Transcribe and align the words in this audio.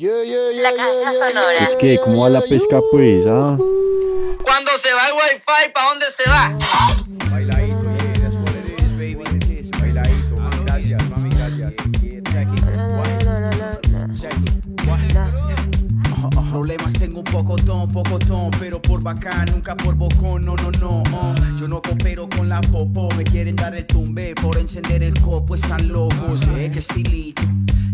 La 0.00 0.72
caja 0.74 1.12
sonora. 1.14 1.58
Es 1.60 1.76
que, 1.76 1.98
¿cómo 2.02 2.22
va 2.22 2.30
la 2.30 2.40
pesca, 2.40 2.80
pues? 2.90 3.26
Ah? 3.28 3.58
Cuando 4.42 4.70
se 4.78 4.94
va 4.94 5.08
el 5.08 5.12
wifi, 5.12 5.42
¿para 5.74 5.88
dónde 5.90 6.06
se 6.16 6.22
va? 6.26 6.56
Bailadito, 7.30 7.82
yeah, 7.82 8.14
that's 8.14 8.34
what 8.34 8.48
it 8.66 8.80
is, 8.80 8.92
baby. 8.96 9.22
Bailadito, 9.78 10.36
mami, 10.36 10.64
gracias, 10.64 11.02
mami, 11.10 11.28
it, 11.28 12.26
what? 14.88 16.50
Problemas 16.50 16.94
tengo 16.94 17.18
un 17.18 17.24
pocotón, 17.24 17.92
pocotón, 17.92 18.50
pero 18.58 18.80
por 18.80 19.02
bacán, 19.02 19.46
nunca 19.52 19.76
por 19.76 19.94
bocón, 19.94 20.46
no, 20.46 20.56
no, 20.56 20.70
no. 20.80 21.02
uh. 21.02 21.34
Yo 21.58 21.68
no 21.68 21.80
coopero 21.82 22.26
con 22.28 22.48
la 22.48 22.60
popo, 22.62 23.08
me 23.16 23.24
quieren 23.24 23.54
dar 23.54 23.74
el 23.74 23.86
tumbe 23.86 24.34
por 24.34 24.56
encender 24.56 25.02
el 25.02 25.20
copo, 25.20 25.54
están 25.54 25.88
locos, 25.88 26.42
eh, 26.56 26.70
que 26.72 26.80
estilito, 26.80 27.42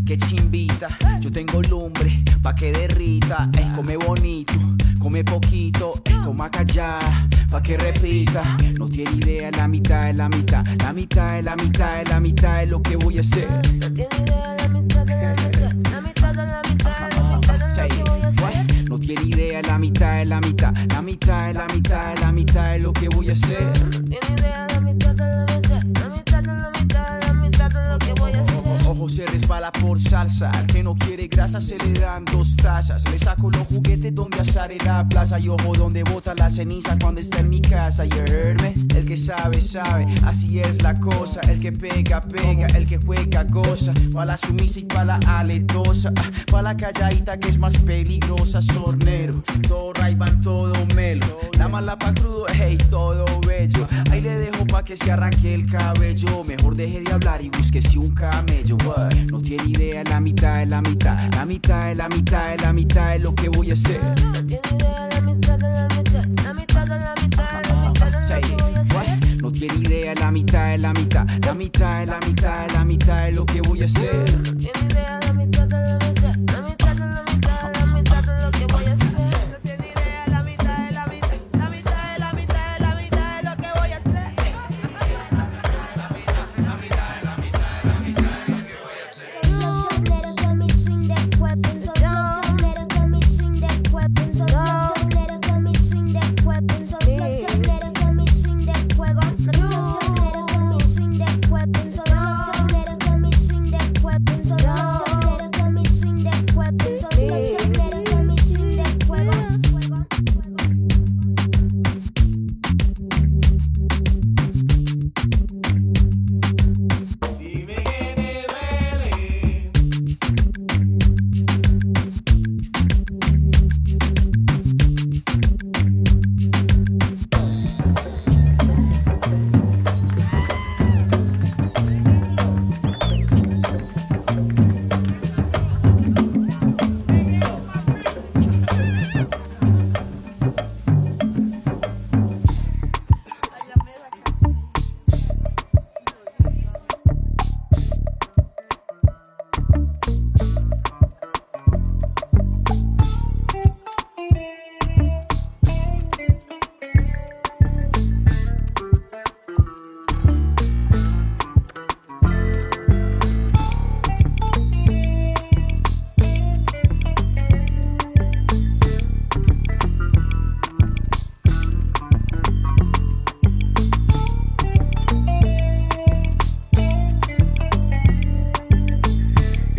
que 0.06 0.16
chimbita. 0.16 0.88
Yo 1.20 1.30
tengo 1.30 1.60
lumbre 1.62 2.22
pa' 2.40 2.54
que 2.54 2.72
derrita, 2.72 3.50
eh, 3.58 3.72
come 3.74 3.96
bonito, 3.96 4.54
come 5.00 5.24
poquito, 5.24 6.00
eh, 6.04 6.14
toma 6.22 6.48
callar, 6.48 7.02
pa' 7.50 7.60
que 7.60 7.76
repita. 7.76 8.56
No 8.78 8.88
tiene 8.88 9.10
idea, 9.16 9.50
la 9.50 9.66
mitad 9.66 10.08
es 10.08 10.16
la 10.16 10.28
mitad, 10.28 10.64
la 10.78 10.92
mitad 10.92 11.38
es 11.38 11.44
la 11.44 11.56
mitad 11.56 12.00
es 12.00 12.08
la 12.08 12.20
mitad 12.20 12.62
es 12.62 12.70
lo 12.70 12.80
que 12.80 12.96
voy 12.96 13.18
a 13.18 13.20
hacer. 13.20 13.48
Say 17.74 17.88
it, 17.88 18.40
what? 18.40 18.88
No 18.88 18.98
tiene 18.98 19.22
idea, 19.24 19.60
la 19.62 19.78
mitad 19.78 20.22
es 20.22 20.28
la 20.28 20.40
mitad, 20.40 20.72
la 20.88 21.02
mitad 21.02 21.50
es 21.50 21.56
la 21.56 21.66
mitad 21.66 22.12
es 22.12 22.20
la 22.20 22.32
mitad 22.32 22.76
es 22.76 22.82
lo 22.82 22.92
que 22.92 23.08
voy 23.08 23.28
a 23.28 23.32
hacer. 23.32 24.65
Por 29.72 30.00
salsa, 30.00 30.50
al 30.50 30.66
que 30.66 30.82
no 30.82 30.94
quiere 30.94 31.28
grasa 31.28 31.60
se 31.60 31.78
le 31.78 31.92
dan 32.00 32.24
dos 32.24 32.56
tazas. 32.56 33.04
Le 33.10 33.18
saco 33.18 33.50
los 33.50 33.66
juguetes 33.66 34.14
donde 34.14 34.40
asar 34.40 34.72
en 34.72 34.84
la 34.84 35.08
plaza 35.08 35.38
y 35.38 35.48
ojo 35.48 35.72
donde 35.72 36.02
bota 36.04 36.34
la 36.34 36.50
ceniza 36.50 36.96
cuando 37.00 37.20
está 37.20 37.40
en 37.40 37.50
mi 37.50 37.60
casa. 37.60 38.04
You 38.04 38.24
heard 38.28 38.60
me? 38.60 38.74
El 38.96 39.06
que 39.06 39.16
sabe, 39.16 39.60
sabe, 39.60 40.06
así 40.24 40.60
es 40.60 40.82
la 40.82 40.94
cosa. 40.94 41.40
El 41.42 41.60
que 41.60 41.72
pega, 41.72 42.20
pega, 42.20 42.66
el 42.68 42.86
que 42.86 42.98
juega, 42.98 43.44
goza. 43.44 43.92
Pa' 44.12 44.24
la 44.24 44.36
sumisa 44.36 44.80
y 44.80 44.84
pa' 44.84 45.04
la 45.04 45.18
aletosa, 45.26 46.12
ah, 46.16 46.30
pa' 46.50 46.62
la 46.62 46.76
calladita 46.76 47.38
que 47.38 47.48
es 47.48 47.58
más 47.58 47.76
peligrosa. 47.78 48.60
Sornero, 48.62 49.42
todo 50.14 50.18
van 50.18 50.40
todo 50.40 50.86
melo. 50.94 51.26
La 51.58 51.68
mala 51.68 51.98
pa' 51.98 52.14
crudo, 52.14 52.46
hey, 52.52 52.78
todo 52.88 53.24
bello. 53.46 53.88
Ahí 54.10 54.20
le 54.20 54.38
dejo 54.38 54.64
pa' 54.66 54.84
que 54.84 54.96
se 54.96 55.10
arranque 55.10 55.54
el 55.54 55.68
cabello. 55.68 56.44
Mejor 56.44 56.76
deje 56.76 57.00
de 57.00 57.12
hablar 57.12 57.42
y 57.42 57.48
búsquese 57.48 57.98
un 57.98 58.14
camello. 58.14 58.76
what? 58.84 59.12
No 59.30 59.40
tiene 59.40 59.64
idea, 59.64 60.04
la 60.04 60.20
mitad 60.20 60.62
es 60.62 60.68
la 60.68 60.80
mitad. 60.80 61.32
La 61.34 61.44
mitad 61.44 61.90
es 61.90 61.96
la 61.96 62.08
mitad 62.08 62.54
es 62.54 62.62
la 62.62 62.72
mitad 62.72 63.16
es 63.16 63.22
lo 63.22 63.34
que 63.34 63.48
voy 63.48 63.70
a 63.70 63.72
hacer. 63.72 64.00
Say 68.28 68.40
it, 68.40 68.94
what? 68.94 69.06
No 69.40 69.50
tiene 69.50 69.74
idea, 69.74 70.14
la 70.14 70.30
mitad 70.30 70.74
es 70.74 70.80
la 70.80 70.92
mitad. 70.92 71.26
La 71.44 71.54
mitad 71.54 72.02
es 72.02 72.08
la 72.08 72.20
mitad 72.20 72.66
es 72.66 72.72
la 72.72 72.84
mitad 72.84 73.28
es 73.28 73.34
lo 73.34 73.46
que 73.46 73.60
voy 73.60 73.82
a 73.82 73.84
hacer. 73.84 74.26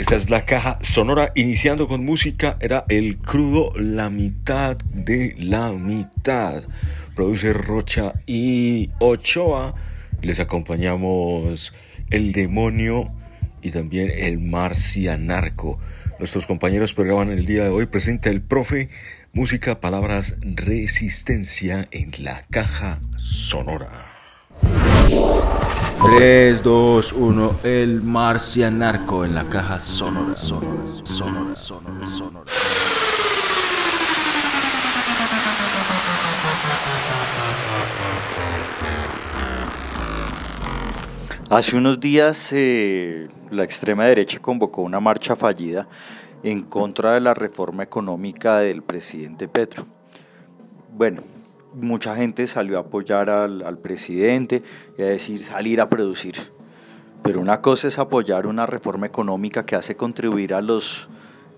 Esta 0.08 0.16
es 0.16 0.30
la 0.30 0.46
caja 0.46 0.80
sonora 0.82 1.34
iniciando 1.36 1.90
con 1.90 2.06
música. 2.06 2.56
Era 2.62 2.86
el 2.88 3.18
crudo 3.18 3.74
La 3.76 4.10
mitad 4.10 4.78
de 4.78 5.36
la 5.38 5.74
mitad. 5.74 6.64
Produce 7.14 7.52
Rocha 7.52 8.14
y 8.26 8.90
Ochoa. 9.00 9.76
Les 10.22 10.40
acompañamos 10.40 11.74
El 12.10 12.32
Demonio 12.32 13.12
y 13.62 13.72
también 13.72 14.10
El 14.16 14.40
Marcianarco. 14.40 15.78
Nuestros 16.20 16.48
compañeros 16.48 16.94
programan 16.94 17.32
el 17.32 17.46
día 17.46 17.66
de 17.66 17.70
hoy. 17.70 17.88
Presenta 17.88 18.30
el 18.30 18.40
profe. 18.40 18.88
Música, 19.34 19.82
palabras, 19.82 20.38
resistencia 20.42 21.86
en 21.92 22.14
la 22.20 22.44
caja 22.50 23.02
sonora. 23.18 24.07
3, 26.04 26.64
2, 26.64 27.14
1, 27.14 27.56
el 27.64 28.04
marcianarco 28.04 29.26
en 29.26 29.34
la 29.34 29.44
caja 29.46 29.80
sonora, 29.80 30.36
sonora, 30.36 30.84
sonora, 31.04 31.56
sonora, 31.56 32.06
sonora. 32.06 32.52
Hace 41.50 41.78
unos 41.78 42.00
días 42.00 42.52
eh, 42.54 43.28
la 43.50 43.64
extrema 43.64 44.06
derecha 44.06 44.40
convocó 44.40 44.84
una 44.84 45.00
marcha 45.00 45.36
fallida 45.36 45.88
en 46.44 46.62
contra 46.62 47.14
de 47.14 47.22
la 47.22 47.34
reforma 47.34 47.84
económica 47.84 48.60
del 48.60 48.84
presidente 48.84 49.48
Petro. 49.48 49.88
Bueno, 50.94 51.24
mucha 51.80 52.16
gente 52.16 52.48
salió 52.48 52.78
a 52.78 52.82
apoyar 52.82 53.30
al, 53.30 53.78
presidente 53.78 54.64
y 54.98 55.02
a 55.02 55.06
decir 55.06 55.42
salir 55.42 55.80
a 55.82 55.90
producir. 55.90 56.36
Pero 57.24 57.40
una 57.40 57.62
cosa 57.62 57.88
es 57.88 58.00
apoyar 58.00 58.48
una 58.48 58.66
reforma 58.66 59.06
económica 59.06 59.66
que 59.66 59.76
hace 59.76 59.96
contribuir 59.96 60.54
a 60.54 60.62
los 60.62 61.08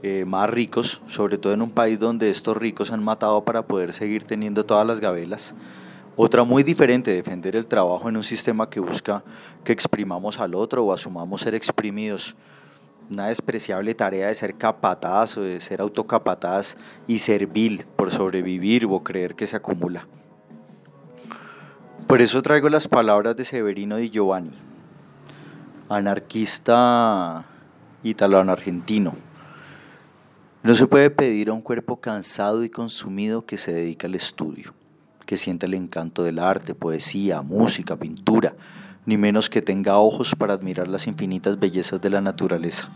eh, 0.04 0.26
más 0.26 0.50
ricos, 0.50 1.02
sobre 1.08 1.38
todo 1.38 1.54
en 1.54 1.62
un 1.62 1.72
país 1.72 2.00
donde 2.00 2.30
estos 2.30 2.56
ricos 2.58 2.92
han 2.92 3.04
matado 3.04 3.44
para 3.44 3.64
poder 3.64 3.94
seguir 3.94 4.24
teniendo 4.24 4.66
todas 4.66 4.86
las 4.86 5.00
gabelas. 5.00 5.54
Otra 6.16 6.44
muy 6.44 6.64
diferente, 6.64 7.12
defender 7.12 7.56
el 7.56 7.68
trabajo 7.68 8.10
en 8.10 8.18
un 8.18 8.24
sistema 8.24 8.70
que 8.70 8.80
busca 8.80 9.24
que 9.64 9.72
exprimamos 9.72 10.40
al 10.40 10.54
otro 10.56 10.84
o 10.84 10.94
asumamos 10.94 11.42
ser 11.42 11.56
exprimidos. 11.56 12.36
Una 13.10 13.28
despreciable 13.28 13.96
tarea 13.96 14.28
de 14.28 14.36
ser 14.36 14.56
capataz 14.56 15.38
o 15.38 15.42
de 15.42 15.60
ser 15.60 15.82
autocapataz 15.82 16.78
y 17.08 17.20
servil 17.20 17.86
por 17.96 18.12
sobrevivir 18.12 18.86
o 18.86 19.04
creer 19.04 19.36
que 19.36 19.48
se 19.48 19.56
acumula. 19.56 20.08
Por 22.08 22.22
eso 22.22 22.42
traigo 22.42 22.70
las 22.70 22.88
palabras 22.88 23.36
de 23.36 23.46
Severino 23.46 23.98
Di 23.98 24.10
Giovanni, 24.10 24.58
anarquista 25.90 27.46
italo-argentino 28.04 29.30
no 30.62 30.76
se 30.76 30.88
puede 30.88 31.10
pedir 31.10 31.50
a 31.50 31.54
un 31.54 31.62
cuerpo 31.62 32.02
cansado 32.02 32.66
y 32.66 32.70
consumido 32.70 33.46
que 33.46 33.56
se 33.56 33.72
dedique 33.72 34.08
al 34.08 34.16
estudio, 34.16 34.74
que 35.26 35.38
sienta 35.38 35.66
el 35.66 35.74
encanto 35.74 36.22
del 36.24 36.38
arte, 36.38 36.76
poesía, 36.76 37.42
música, 37.42 37.96
pintura, 37.96 38.56
ni 39.10 39.18
menos 39.18 39.50
que 39.50 39.64
tenga 39.64 39.98
ojos 39.98 40.36
para 40.36 40.54
admirar 40.54 40.88
las 40.88 41.08
infinitas 41.08 41.58
bellezas 41.58 42.00
de 42.00 42.12
la 42.12 42.22
naturaleza. 42.22 42.90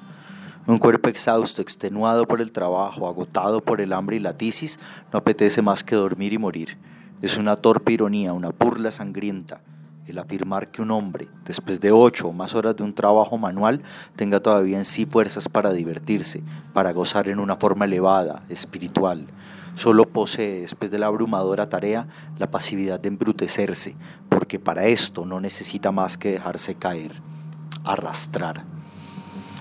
Un 0.67 0.77
cuerpo 0.77 1.09
exhausto, 1.09 1.59
extenuado 1.59 2.27
por 2.27 2.39
el 2.39 2.51
trabajo, 2.51 3.07
agotado 3.07 3.61
por 3.61 3.81
el 3.81 3.91
hambre 3.93 4.17
y 4.17 4.19
la 4.19 4.37
tisis, 4.37 4.79
no 5.11 5.17
apetece 5.17 5.63
más 5.63 5.83
que 5.83 5.95
dormir 5.95 6.31
y 6.31 6.37
morir. 6.37 6.77
Es 7.23 7.37
una 7.37 7.55
torpe 7.55 7.93
ironía, 7.93 8.31
una 8.31 8.51
burla 8.51 8.91
sangrienta, 8.91 9.61
el 10.05 10.19
afirmar 10.19 10.67
que 10.67 10.83
un 10.83 10.91
hombre, 10.91 11.27
después 11.45 11.81
de 11.81 11.91
ocho 11.91 12.27
o 12.27 12.31
más 12.31 12.53
horas 12.53 12.75
de 12.75 12.83
un 12.83 12.93
trabajo 12.93 13.39
manual, 13.39 13.81
tenga 14.15 14.39
todavía 14.39 14.77
en 14.77 14.85
sí 14.85 15.07
fuerzas 15.07 15.49
para 15.49 15.73
divertirse, 15.73 16.43
para 16.73 16.93
gozar 16.93 17.27
en 17.27 17.39
una 17.39 17.55
forma 17.55 17.85
elevada, 17.85 18.43
espiritual, 18.49 19.25
solo 19.75 20.05
posee, 20.05 20.61
después 20.61 20.91
de 20.91 20.99
la 20.99 21.07
abrumadora 21.07 21.69
tarea, 21.69 22.07
la 22.39 22.51
pasividad 22.51 22.99
de 22.99 23.09
embrutecerse, 23.09 23.95
porque 24.29 24.59
para 24.59 24.85
esto 24.85 25.25
no 25.25 25.39
necesita 25.39 25.91
más 25.91 26.17
que 26.17 26.31
dejarse 26.31 26.75
caer, 26.75 27.13
arrastrar. 27.83 28.63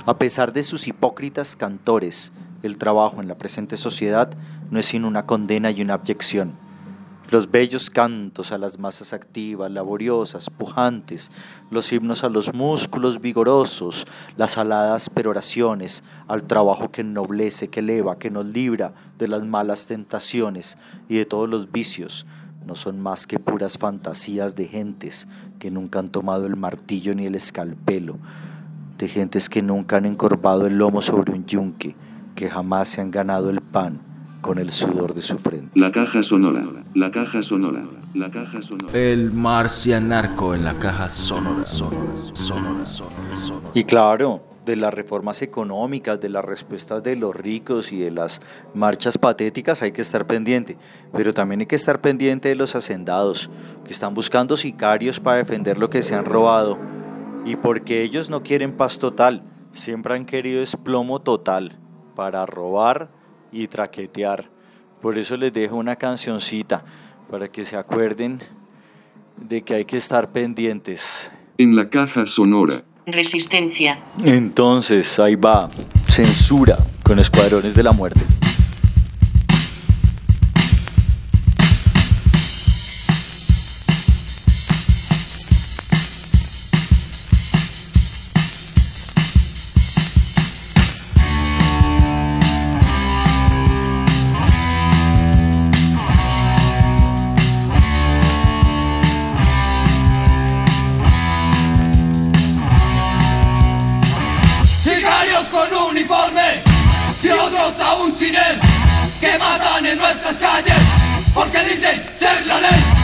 A 0.06 0.18
pesar 0.18 0.52
de 0.52 0.62
sus 0.62 0.88
hipócritas 0.88 1.56
cantores, 1.56 2.32
el 2.62 2.76
trabajo 2.76 3.20
en 3.20 3.28
la 3.28 3.36
presente 3.36 3.76
sociedad 3.76 4.32
no 4.70 4.78
es 4.78 4.86
sino 4.86 5.08
una 5.08 5.26
condena 5.26 5.70
y 5.70 5.82
una 5.82 5.94
abyección 5.94 6.52
los 7.32 7.50
bellos 7.50 7.88
cantos 7.88 8.52
a 8.52 8.58
las 8.58 8.78
masas 8.78 9.14
activas, 9.14 9.70
laboriosas, 9.70 10.50
pujantes, 10.50 11.32
los 11.70 11.90
himnos 11.90 12.24
a 12.24 12.28
los 12.28 12.52
músculos 12.52 13.22
vigorosos, 13.22 14.06
las 14.36 14.58
aladas 14.58 15.08
peroraciones 15.08 16.04
al 16.28 16.42
trabajo 16.42 16.90
que 16.90 17.00
ennoblece, 17.00 17.68
que 17.68 17.80
eleva, 17.80 18.18
que 18.18 18.30
nos 18.30 18.44
libra 18.44 18.92
de 19.18 19.28
las 19.28 19.44
malas 19.44 19.86
tentaciones 19.86 20.76
y 21.08 21.16
de 21.16 21.24
todos 21.24 21.48
los 21.48 21.72
vicios, 21.72 22.26
no 22.66 22.76
son 22.76 23.00
más 23.00 23.26
que 23.26 23.38
puras 23.38 23.78
fantasías 23.78 24.54
de 24.54 24.66
gentes 24.66 25.26
que 25.58 25.70
nunca 25.70 26.00
han 26.00 26.10
tomado 26.10 26.44
el 26.44 26.56
martillo 26.56 27.14
ni 27.14 27.24
el 27.24 27.34
escalpelo, 27.34 28.18
de 28.98 29.08
gentes 29.08 29.48
que 29.48 29.62
nunca 29.62 29.96
han 29.96 30.04
encorvado 30.04 30.66
el 30.66 30.76
lomo 30.76 31.00
sobre 31.00 31.32
un 31.32 31.46
yunque, 31.46 31.96
que 32.34 32.50
jamás 32.50 32.90
se 32.90 33.00
han 33.00 33.10
ganado 33.10 33.48
el 33.48 33.62
pan 33.62 34.11
con 34.42 34.58
el 34.58 34.70
sudor 34.70 35.14
de 35.14 35.22
su 35.22 35.38
frente. 35.38 35.70
La 35.80 35.92
caja 35.92 36.22
sonora, 36.22 36.62
la 36.94 37.10
caja 37.10 37.42
sonora, 37.42 37.84
la 38.12 38.30
caja 38.30 38.60
sonora. 38.60 38.92
El 38.92 39.32
marcianarco 39.32 40.54
en 40.54 40.64
la 40.64 40.74
caja 40.74 41.08
sonora, 41.08 41.64
sonora, 41.64 42.34
sonora, 42.34 42.84
sonora, 42.84 43.36
sonora. 43.46 43.70
Y 43.72 43.84
claro, 43.84 44.42
de 44.66 44.76
las 44.76 44.92
reformas 44.92 45.42
económicas, 45.42 46.20
de 46.20 46.28
las 46.28 46.44
respuestas 46.44 47.02
de 47.02 47.16
los 47.16 47.34
ricos 47.34 47.92
y 47.92 48.00
de 48.00 48.10
las 48.10 48.40
marchas 48.74 49.16
patéticas 49.16 49.80
hay 49.82 49.92
que 49.92 50.02
estar 50.02 50.26
pendiente, 50.26 50.76
pero 51.12 51.32
también 51.32 51.60
hay 51.60 51.66
que 51.66 51.76
estar 51.76 52.00
pendiente 52.00 52.48
de 52.48 52.56
los 52.56 52.74
hacendados, 52.74 53.48
que 53.84 53.92
están 53.92 54.12
buscando 54.12 54.56
sicarios 54.56 55.20
para 55.20 55.38
defender 55.38 55.78
lo 55.78 55.88
que 55.88 56.02
se 56.02 56.14
han 56.16 56.24
robado, 56.24 56.78
y 57.44 57.56
porque 57.56 58.02
ellos 58.02 58.28
no 58.28 58.42
quieren 58.42 58.76
paz 58.76 58.98
total, 58.98 59.42
siempre 59.72 60.14
han 60.14 60.26
querido 60.26 60.62
esplomo 60.62 61.20
total, 61.20 61.78
para 62.14 62.44
robar 62.44 63.21
y 63.52 63.66
traquetear. 63.66 64.48
Por 65.00 65.18
eso 65.18 65.36
les 65.36 65.52
dejo 65.52 65.76
una 65.76 65.96
cancioncita 65.96 66.84
para 67.30 67.48
que 67.48 67.64
se 67.64 67.76
acuerden 67.76 68.38
de 69.36 69.62
que 69.62 69.74
hay 69.74 69.84
que 69.84 69.96
estar 69.96 70.30
pendientes. 70.30 71.30
En 71.58 71.76
la 71.76 71.88
caja 71.88 72.26
sonora. 72.26 72.82
Resistencia. 73.06 73.98
Entonces, 74.24 75.18
ahí 75.18 75.34
va. 75.34 75.70
Censura 76.06 76.78
con 77.02 77.18
escuadrones 77.18 77.74
de 77.74 77.82
la 77.82 77.92
muerte. 77.92 78.20
Que 109.22 109.38
matan 109.38 109.86
en 109.86 109.98
nuestras 109.98 110.36
calles 110.36 110.82
porque 111.32 111.58
dicen 111.60 112.04
ser 112.18 112.44
la 112.44 112.60
ley. 112.60 113.01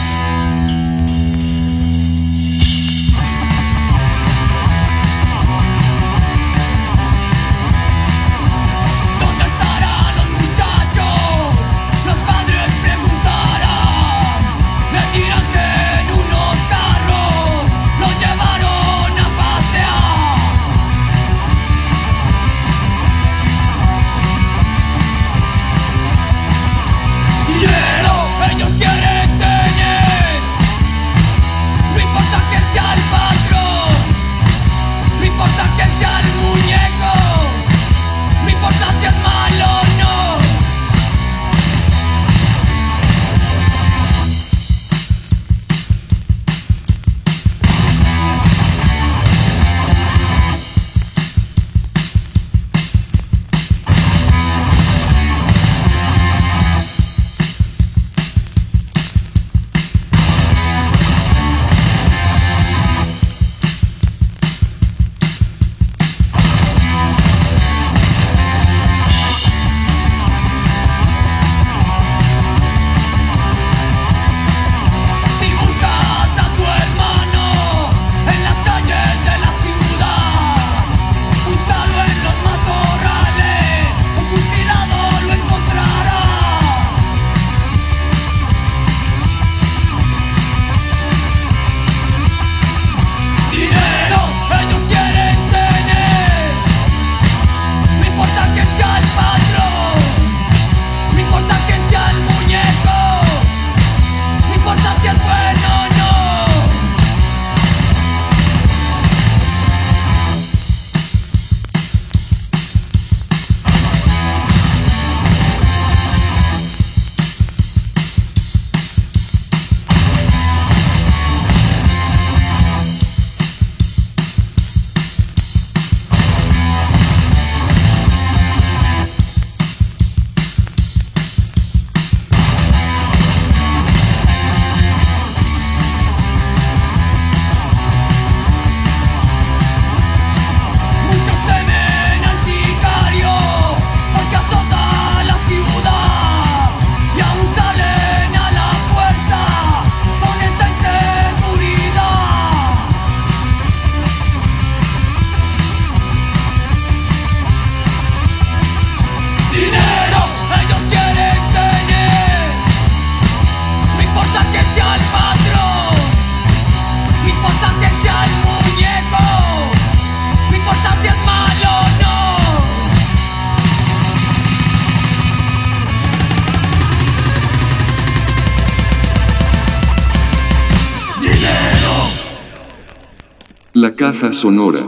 Caja 184.29 184.41
sonora. 184.41 184.85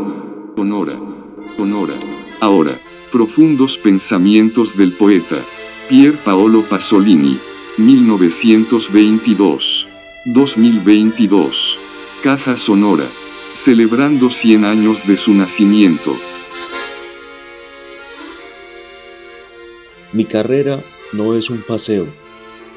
Sonora. 0.55 0.99
Sonora. 1.57 1.95
Ahora, 2.41 2.79
profundos 3.11 3.75
pensamientos 3.75 4.77
del 4.77 4.91
poeta. 4.91 5.37
Pier 5.89 6.13
Paolo 6.13 6.61
Pasolini. 6.61 7.39
1922. 7.77 9.87
2022. 10.25 11.79
Caja 12.21 12.55
sonora. 12.55 13.07
Celebrando 13.55 14.29
100 14.29 14.63
años 14.63 15.07
de 15.07 15.17
su 15.17 15.33
nacimiento. 15.33 16.15
Mi 20.13 20.25
carrera 20.25 20.79
no 21.13 21.33
es 21.33 21.49
un 21.49 21.63
paseo, 21.63 22.05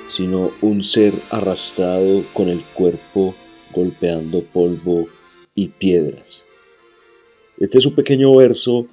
sino 0.09 0.51
un 0.63 0.83
ser 0.83 1.13
arrastrado 1.29 2.25
con 2.33 2.49
el 2.49 2.65
cuerpo 2.73 3.35
golpeando 3.71 4.43
polvo 4.43 5.09
y 5.55 5.69
piedras. 5.69 6.47
Este 7.65 7.79
es 7.79 7.87
un 7.87 7.95
pequeño 7.95 8.37
verso 8.37 8.87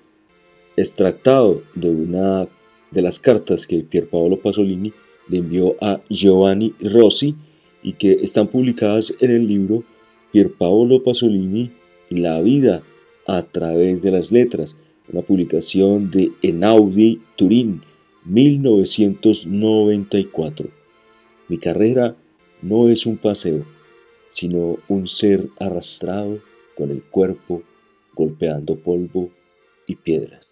extractado 0.77 1.61
de 1.75 1.89
una 1.89 2.47
de 2.89 3.01
las 3.01 3.19
cartas 3.19 3.67
que 3.67 3.81
Pierpaolo 3.81 4.39
Pasolini 4.39 4.93
le 5.27 5.39
envió 5.39 5.75
a 5.81 5.99
Giovanni 6.09 6.73
Rossi 6.79 7.35
y 7.83 7.91
que 7.91 8.13
están 8.23 8.47
publicadas 8.47 9.13
en 9.19 9.31
el 9.31 9.45
libro 9.45 9.83
Pierpaolo 10.31 11.03
Pasolini 11.03 11.69
La 12.11 12.39
vida 12.39 12.81
a 13.27 13.41
través 13.41 14.01
de 14.01 14.11
las 14.11 14.31
letras, 14.31 14.79
una 15.11 15.21
publicación 15.21 16.09
de 16.09 16.31
Enaudi 16.41 17.19
Turín, 17.35 17.81
1994. 18.23 20.69
Mi 21.49 21.57
carrera 21.57 22.15
no 22.61 22.87
es 22.87 23.05
un 23.05 23.17
paseo, 23.17 23.65
sino 24.29 24.77
un 24.87 25.07
ser 25.07 25.49
arrastrado 25.59 26.39
con 26.77 26.89
el 26.89 27.01
cuerpo 27.01 27.63
golpeando 28.21 28.75
polvo 28.75 29.31
y 29.87 29.95
piedras. 29.95 30.50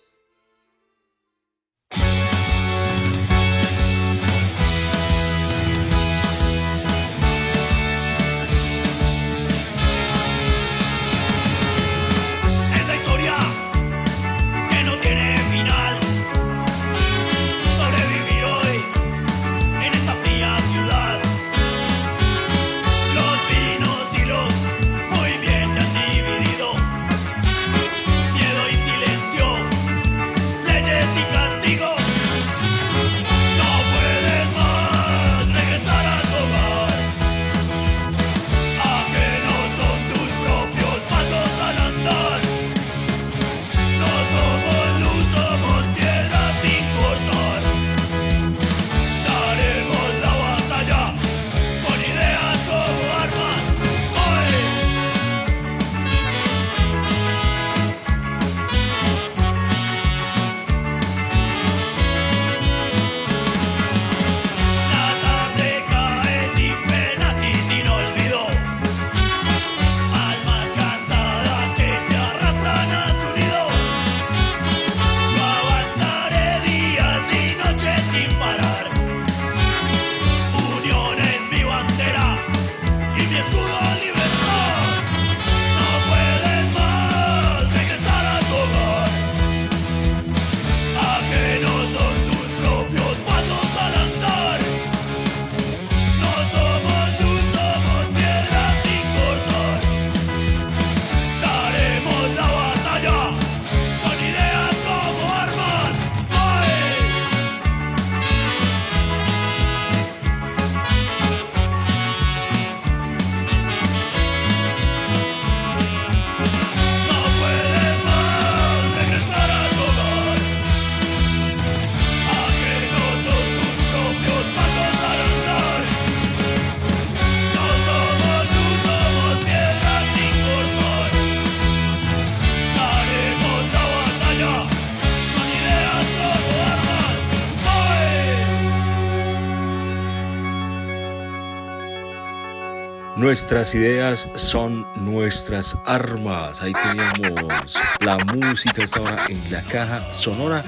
Nuestras 143.19 143.75
ideas 143.75 144.29
son 144.35 144.87
nuestras 144.95 145.77
armas. 145.85 146.61
Ahí 146.61 146.71
teníamos 146.71 147.77
la 147.99 148.15
música 148.33 148.81
esta 148.81 149.01
hora 149.01 149.25
en 149.27 149.41
la 149.51 149.61
caja 149.63 150.13
sonora. 150.13 150.63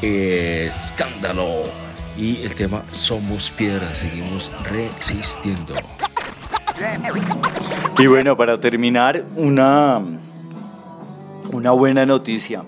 Escándalo. 0.00 1.64
Y 2.16 2.42
el 2.42 2.54
tema 2.54 2.84
Somos 2.92 3.50
Piedra. 3.50 3.92
Seguimos 3.92 4.52
resistiendo. 4.70 5.74
Y 7.98 8.06
bueno, 8.06 8.36
para 8.36 8.60
terminar, 8.60 9.24
una, 9.34 10.00
una 11.50 11.72
buena 11.72 12.06
noticia. 12.06 12.62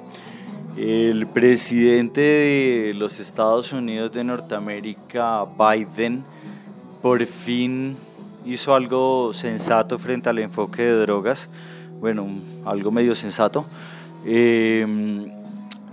El 0.76 1.28
presidente 1.28 2.20
de 2.20 2.92
los 2.94 3.20
Estados 3.20 3.72
Unidos 3.72 4.10
de 4.10 4.24
Norteamérica, 4.24 5.44
Biden, 5.44 6.24
por 7.00 7.24
fin 7.24 7.96
hizo 8.44 8.74
algo 8.74 9.32
sensato 9.32 9.98
frente 9.98 10.28
al 10.28 10.38
enfoque 10.38 10.82
de 10.82 10.96
drogas. 11.00 11.48
Bueno, 12.00 12.26
algo 12.64 12.90
medio 12.90 13.14
sensato. 13.14 13.64
Eh, 14.24 14.86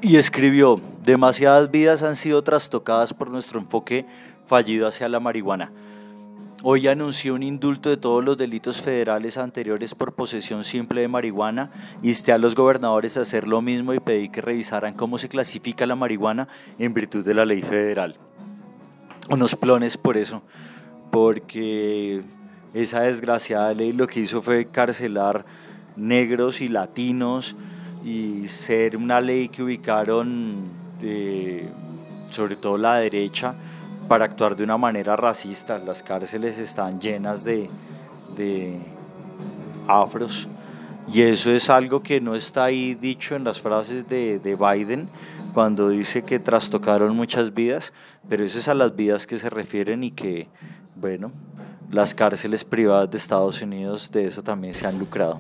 y 0.02 0.16
escribió, 0.16 0.80
demasiadas 1.04 1.70
vidas 1.72 2.04
han 2.04 2.16
sido 2.16 2.42
trastocadas 2.44 3.14
por 3.14 3.30
nuestro 3.30 3.60
enfoque 3.60 4.06
fallido 4.46 4.88
hacia 4.88 5.10
la 5.10 5.20
marihuana. 5.20 5.72
Hoy 6.62 6.88
anunció 6.88 7.36
un 7.36 7.44
indulto 7.44 7.90
de 7.90 7.96
todos 7.96 8.24
los 8.24 8.38
delitos 8.38 8.82
federales 8.82 9.38
anteriores 9.38 9.96
por 9.96 10.14
posesión 10.14 10.66
simple 10.66 11.00
de 11.02 11.08
marihuana. 11.08 11.72
Insté 12.04 12.34
a 12.34 12.38
los 12.38 12.54
gobernadores 12.54 13.16
a 13.16 13.22
hacer 13.22 13.48
lo 13.48 13.62
mismo 13.62 13.94
y 13.94 14.02
pedí 14.02 14.28
que 14.28 14.42
revisaran 14.42 14.94
cómo 14.94 15.18
se 15.18 15.30
clasifica 15.30 15.86
la 15.86 15.96
marihuana 15.96 16.50
en 16.78 16.94
virtud 16.94 17.24
de 17.24 17.34
la 17.34 17.46
ley 17.46 17.62
federal. 17.62 18.18
Unos 19.30 19.56
plones 19.56 19.96
por 19.96 20.18
eso, 20.18 20.42
porque 21.12 22.24
esa 22.74 23.02
desgraciada 23.02 23.74
ley 23.74 23.92
lo 23.92 24.08
que 24.08 24.22
hizo 24.22 24.42
fue 24.42 24.66
carcelar 24.66 25.46
negros 25.96 26.62
y 26.62 26.70
latinos 26.70 27.56
y 28.04 28.48
ser 28.48 28.96
una 28.96 29.20
ley 29.20 29.50
que 29.50 29.64
ubicaron 29.64 30.58
eh, 31.02 31.68
sobre 32.30 32.56
todo 32.56 32.78
la 32.78 32.96
derecha 32.96 33.54
para 34.08 34.26
actuar 34.26 34.56
de 34.56 34.64
una 34.64 34.78
manera 34.78 35.16
racista. 35.16 35.78
Las 35.80 36.02
cárceles 36.02 36.58
están 36.58 37.00
llenas 37.00 37.44
de, 37.44 37.70
de 38.38 38.78
afros 39.88 40.48
y 41.12 41.22
eso 41.22 41.52
es 41.52 41.70
algo 41.70 42.02
que 42.02 42.22
no 42.22 42.36
está 42.36 42.66
ahí 42.66 42.94
dicho 42.94 43.36
en 43.36 43.44
las 43.44 43.60
frases 43.60 44.08
de, 44.08 44.40
de 44.40 44.56
Biden 44.56 45.10
cuando 45.54 45.90
dice 45.90 46.22
que 46.22 46.40
trastocaron 46.40 47.16
muchas 47.16 47.54
vidas, 47.54 47.94
pero 48.30 48.44
eso 48.44 48.60
es 48.60 48.68
a 48.68 48.76
las 48.76 48.96
vidas 48.96 49.26
que 49.26 49.40
se 49.40 49.50
refieren 49.50 50.04
y 50.04 50.12
que, 50.12 50.48
bueno, 50.96 51.32
las 51.92 52.14
cárceles 52.14 52.64
privadas 52.64 53.10
de 53.12 53.18
Estados 53.18 53.62
Unidos 53.62 54.12
de 54.12 54.28
eso 54.28 54.42
también 54.44 54.74
se 54.74 54.88
han 54.88 54.98
lucrado. 55.00 55.38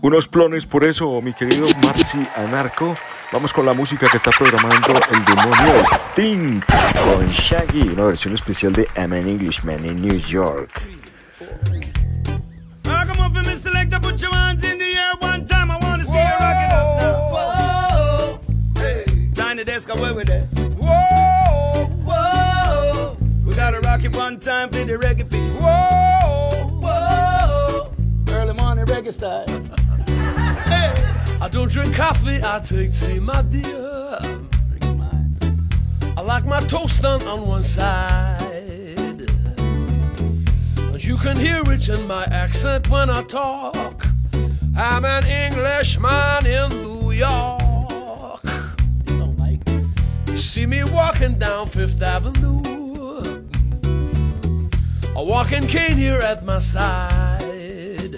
Unos 0.00 0.28
plones 0.28 0.66
por 0.66 0.86
eso, 0.86 1.20
mi 1.22 1.32
querido 1.32 1.66
Marci 1.82 2.26
Anarco. 2.36 2.94
Vamos 3.32 3.52
con 3.52 3.64
la 3.64 3.72
música 3.72 4.06
que 4.08 4.18
está 4.18 4.30
programando 4.30 5.00
el 5.10 5.24
demonio 5.24 5.84
Sting 5.92 6.60
con 6.60 7.28
Shaggy, 7.28 7.88
una 7.88 8.04
versión 8.04 8.34
especial 8.34 8.72
de 8.74 8.86
I'm 8.96 9.12
an 9.12 9.28
Englishman 9.28 9.84
in 9.86 10.02
New 10.02 10.18
York. 10.18 10.70
Ah, 12.86 13.06
come 13.08 13.20
on, 13.20 13.34
rock 23.94 24.04
it 24.04 24.16
one 24.16 24.38
time 24.40 24.68
for 24.70 24.82
the 24.84 24.94
reggae 24.94 25.28
beat. 25.30 25.52
Whoa, 25.60 26.66
whoa. 26.82 27.92
Early 28.28 28.54
morning 28.54 28.86
reggae 28.86 29.12
style. 29.12 29.46
hey. 30.64 30.92
I 31.40 31.48
don't 31.48 31.70
drink 31.70 31.94
coffee, 31.94 32.40
I 32.42 32.58
take 32.58 32.92
tea, 32.92 33.20
my 33.20 33.42
dear. 33.42 34.18
I 36.16 36.22
like 36.22 36.44
my 36.44 36.60
toast 36.62 37.02
done 37.02 37.22
on 37.22 37.46
one 37.46 37.62
side. 37.62 38.40
And 40.78 41.04
you 41.04 41.16
can 41.16 41.36
hear 41.36 41.62
it 41.66 41.88
in 41.88 42.06
my 42.08 42.24
accent 42.24 42.88
when 42.90 43.10
I 43.10 43.22
talk. 43.22 44.06
I'm 44.76 45.04
an 45.04 45.24
Englishman 45.26 46.46
in 46.46 46.68
New 46.82 47.12
York. 47.12 48.42
You 49.06 49.18
know, 49.18 49.32
Mike. 49.38 49.68
You 50.28 50.36
see 50.36 50.66
me 50.66 50.82
walking 50.82 51.38
down 51.38 51.68
Fifth 51.68 52.02
Avenue. 52.02 52.83
A 55.16 55.22
walking 55.22 55.66
cane 55.68 55.96
here 55.96 56.18
at 56.20 56.44
my 56.44 56.58
side. 56.58 58.16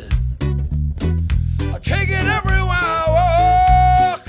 I 1.74 1.78
take 1.82 2.08
it 2.08 2.24
everywhere 2.24 2.70
I 2.70 4.16
walk. 4.16 4.28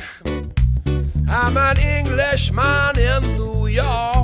I'm 1.30 1.56
an 1.56 1.78
Englishman 1.78 3.00
in 3.00 3.38
New 3.38 3.68
York. 3.68 4.17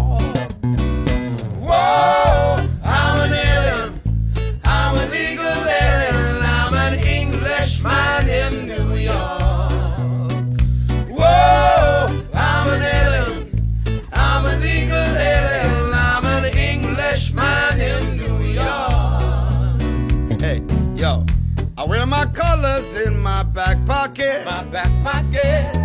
Pocket 25.03 25.75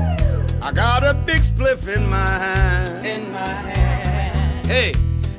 I 0.63 0.71
got 0.73 1.03
a 1.03 1.15
big 1.27 1.43
spliff 1.43 1.89
in 1.95 2.09
my 2.09 2.17
hand. 2.17 3.07
in 3.07 3.33
my 3.33 3.39
hand. 3.39 4.67
Hey, 4.67 4.93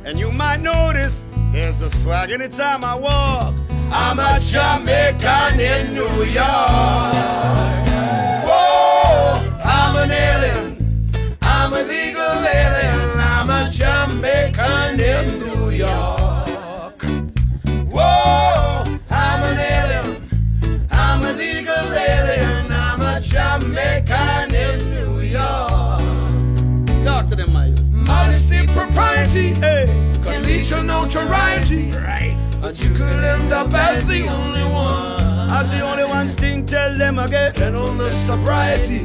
and 0.05 0.17
you 0.17 0.31
might 0.31 0.59
notice 0.59 1.25
there's 1.51 1.81
a 1.81 1.89
swag 1.89 2.31
anytime 2.31 2.83
I 2.83 2.95
walk. 2.95 3.53
I'm 3.91 4.17
a 4.19 4.39
Jamaican 4.39 5.59
in 5.59 5.93
New 5.93 6.23
York. 6.23 7.13
Whoa, 8.47 9.59
I'm 9.63 9.95
an 9.97 10.11
alien. 10.11 11.09
I'm 11.41 11.73
a 11.73 11.81
legal 11.83 12.37
alien. 12.61 13.19
I'm 13.35 13.49
a 13.49 13.69
Jamaican 13.69 14.99
in 14.99 15.28
to 30.69 30.83
notoriety. 30.83 31.91
Right. 31.91 32.35
And 32.61 32.79
you 32.79 32.89
could 32.91 33.23
end 33.23 33.51
up 33.51 33.73
as 33.73 34.05
the 34.05 34.27
only 34.27 34.63
one. 34.63 35.49
as 35.51 35.67
the 35.69 35.81
only 35.81 36.03
one 36.03 36.29
sting, 36.29 36.65
tell 36.65 36.95
them 36.95 37.17
again. 37.17 37.53
Gentleness, 37.55 38.15
sobriety, 38.15 39.03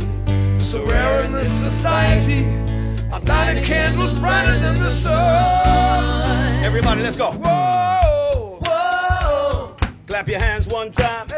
so 0.58 0.84
rare 0.84 1.24
in 1.24 1.32
this 1.32 1.50
society. 1.50 2.44
A 3.12 3.20
night 3.20 3.58
of 3.58 3.64
candles 3.64 4.12
brighter 4.20 4.58
than 4.58 4.74
the 4.74 4.90
sun. 4.90 6.64
Everybody, 6.64 7.02
let's 7.02 7.16
go. 7.16 7.30
Whoa, 7.32 8.58
whoa, 8.62 9.76
Clap 10.06 10.28
your 10.28 10.40
hands 10.40 10.66
one 10.68 10.90
time. 10.90 11.28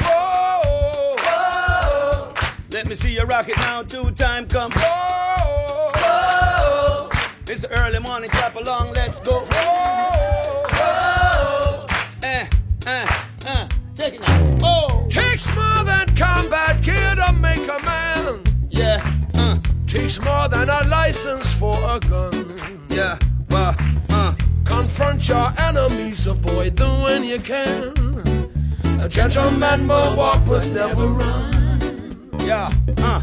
whoa, 0.00 1.16
whoa, 1.18 2.34
Let 2.70 2.86
me 2.88 2.94
see 2.94 3.14
you 3.14 3.22
rock 3.24 3.48
it 3.48 3.56
now. 3.56 3.82
Two 3.82 4.10
time 4.12 4.46
come. 4.46 4.70
whoa, 4.76 5.19
It's 7.50 7.62
the 7.62 7.70
early 7.80 7.98
morning. 7.98 8.30
Clap 8.30 8.54
along. 8.54 8.92
Let's 8.92 9.18
go. 9.20 9.40
whoa. 9.50 10.66
Eh, 12.22 12.46
eh, 12.86 13.06
eh. 13.44 13.68
Take 13.96 14.14
it 14.14 14.20
now. 14.20 14.58
Oh, 14.62 15.08
Takes 15.10 15.52
more 15.56 15.82
than 15.82 16.06
combat 16.14 16.80
gear 16.80 17.16
to 17.16 17.32
make 17.32 17.66
a 17.66 17.82
man. 17.84 18.44
yeah. 18.70 19.02
Uh, 19.34 19.58
Takes 19.88 20.20
more 20.20 20.46
than 20.46 20.68
a 20.68 20.84
license 20.86 21.52
for 21.52 21.74
a 21.88 21.98
gun. 21.98 22.56
yeah. 22.88 23.18
Well, 23.50 23.74
uh. 24.10 24.32
Confront 24.64 25.26
your 25.28 25.52
enemies, 25.58 26.28
avoid 26.28 26.76
them 26.76 27.02
when 27.02 27.24
you 27.24 27.40
can. 27.40 27.92
A 29.00 29.08
gentleman 29.08 29.88
will 29.88 30.16
walk 30.16 30.44
but 30.44 30.68
never 30.68 31.08
run. 31.08 32.30
Yeah, 32.42 32.70
uh. 32.98 33.22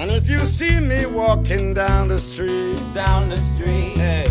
And 0.00 0.10
if 0.10 0.30
you 0.30 0.38
see 0.46 0.80
me 0.80 1.04
walking 1.04 1.74
down 1.74 2.08
the 2.08 2.18
street, 2.18 2.82
Down 2.94 3.28
the 3.28 3.36
street, 3.36 3.98
hey, 3.98 4.24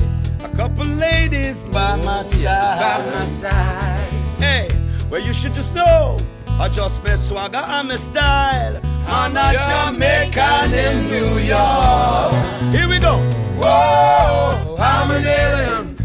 a 0.44 0.50
couple 0.56 0.84
ladies 0.84 1.64
by 1.64 1.96
my 1.98 2.24
side, 2.24 2.80
by 2.80 3.12
my 3.12 3.22
side. 3.22 4.10
hey, 4.40 4.68
well 5.12 5.22
you 5.22 5.32
should 5.32 5.54
just 5.54 5.76
know, 5.76 6.18
I 6.60 6.70
just 6.70 7.04
my 7.04 7.16
swagger 7.16 7.60
and 7.60 7.88
my 7.88 7.98
style. 7.98 8.82
I'm 9.06 9.38
a 9.38 9.54
Jamaican 9.70 10.74
in 10.74 11.06
New 11.06 11.38
York. 11.38 12.34
Here 12.74 12.90
we 12.90 12.98
go. 12.98 13.18
Whoa, 13.62 14.76
I'm 14.80 15.12
an 15.12 15.24
alien. 15.24 15.98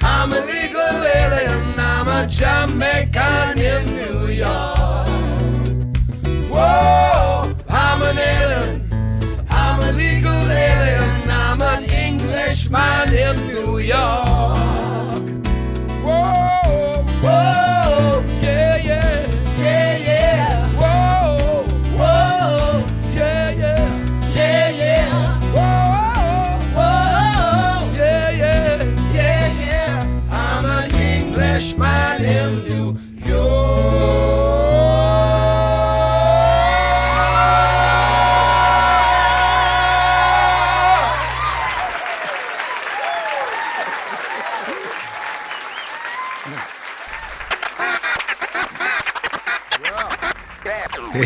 I'm 0.00 0.32
a 0.32 0.40
legal 0.40 0.96
alien. 1.20 1.74
I'm 1.76 2.08
a 2.08 2.26
Jamaican 2.26 3.58
in 3.58 3.84
New 3.94 4.32
York. 4.32 4.71
In 13.12 13.36
New 13.48 13.78
York. 13.78 14.31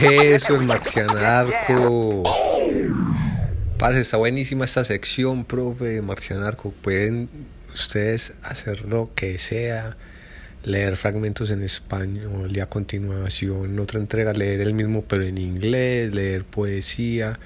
Eso, 0.03 0.57
el 0.57 0.67
marcianarco. 0.67 2.25
Parce, 3.79 4.01
está 4.01 4.17
buenísima 4.19 4.65
esta 4.65 4.85
sección, 4.85 5.45
profe, 5.45 6.03
marcianarco. 6.03 6.71
Pueden 6.71 7.29
ustedes 7.73 8.35
hacer 8.43 8.85
lo 8.85 9.11
que 9.15 9.39
sea, 9.39 9.97
leer 10.65 10.97
fragmentos 10.97 11.51
en 11.51 11.63
español 11.63 12.55
y 12.55 12.61
a 12.61 12.67
continuación, 12.67 13.79
otra 13.79 14.01
entrega, 14.01 14.33
leer 14.33 14.61
el 14.63 14.75
mismo 14.75 15.03
pero 15.03 15.25
en 15.25 15.39
inglés, 15.39 16.13
leer 16.13 16.45
poesía, 16.45 17.39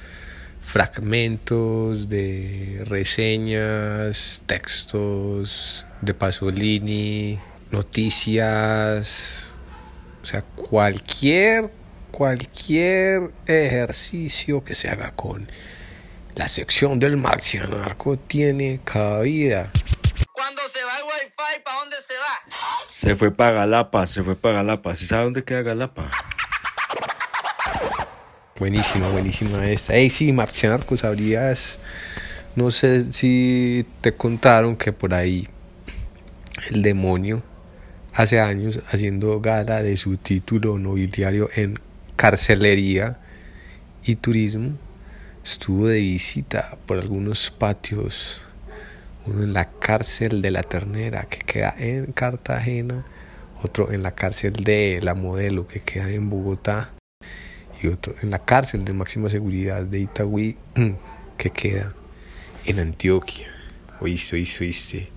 fragmentos 0.63 2.09
de 2.09 2.83
reseñas, 2.87 4.43
textos 4.47 5.87
de 6.01 6.15
Pasolini, 6.15 7.39
noticias, 7.71 9.53
o 10.23 10.27
sea, 10.27 10.43
cualquier, 10.43 11.71
cualquier 12.11 13.31
ejercicio 13.47 14.65
que 14.65 14.75
se 14.75 14.89
haga 14.89 15.13
con 15.13 15.51
la 16.35 16.49
sección 16.49 16.99
del 16.99 17.17
marcianarco 17.17 18.19
tiene 18.19 18.81
cabida. 18.85 19.71
Cuando 20.33 20.63
se 20.69 20.83
va 20.85 20.99
el 20.99 21.05
wifi, 21.05 21.63
¿para 21.65 21.81
dónde 21.81 21.97
se 22.07 22.15
va? 22.15 22.87
Se 22.89 23.15
fue 23.15 23.31
para 23.31 23.53
Galapa, 23.53 24.07
se 24.07 24.23
fue 24.23 24.37
para 24.37 24.57
Galapa. 24.57 24.95
¿Sí 24.95 25.07
sabe 25.07 25.25
dónde 25.25 25.45
queda 25.45 25.63
Galapa? 25.63 26.11
Buenísima, 28.59 29.09
buenísima 29.09 29.69
esta. 29.69 29.95
Ey, 29.95 30.11
sí, 30.11 30.33
Marcianarco, 30.33 30.97
sabrías. 30.97 31.79
No 32.57 32.71
sé 32.71 33.13
si 33.13 33.87
te 34.01 34.15
contaron 34.15 34.77
que 34.77 34.93
por 34.93 35.15
ahí 35.15 35.49
el 36.71 36.83
demonio 36.83 37.43
hace 38.15 38.41
años 38.41 38.81
haciendo 38.91 39.41
gala 39.41 39.83
de 39.83 39.97
su 39.97 40.17
título 40.17 40.79
nobiliario 40.79 41.49
en 41.55 41.81
carcelería 42.21 43.19
y 44.05 44.17
turismo 44.17 44.77
estuvo 45.43 45.87
de 45.87 46.01
visita 46.01 46.77
por 46.85 46.99
algunos 46.99 47.51
patios 47.51 48.43
uno 49.25 49.43
en 49.43 49.55
la 49.55 49.71
cárcel 49.71 50.43
de 50.43 50.51
la 50.51 50.63
ternera 50.63 51.23
que 51.31 51.39
queda 51.39 51.75
en 51.79 52.13
Cartagena 52.13 53.07
otro 53.63 53.91
en 53.91 54.03
la 54.03 54.11
cárcel 54.11 54.53
de 54.53 55.01
la 55.03 55.15
modelo 55.15 55.67
que 55.67 55.81
queda 55.81 56.11
en 56.11 56.29
Bogotá 56.29 56.91
y 57.83 57.87
otro 57.87 58.15
en 58.23 58.31
la 58.31 58.41
cárcel 58.41 58.85
de 58.85 58.93
máxima 58.93 59.31
seguridad 59.31 59.85
de 59.85 60.01
Itagüí 60.01 60.59
que 61.39 61.49
queda 61.49 61.95
en 62.67 62.81
Antioquia. 62.81 63.49
Oíste 63.99 64.37
oíste 64.37 64.65
oíste. 64.65 65.09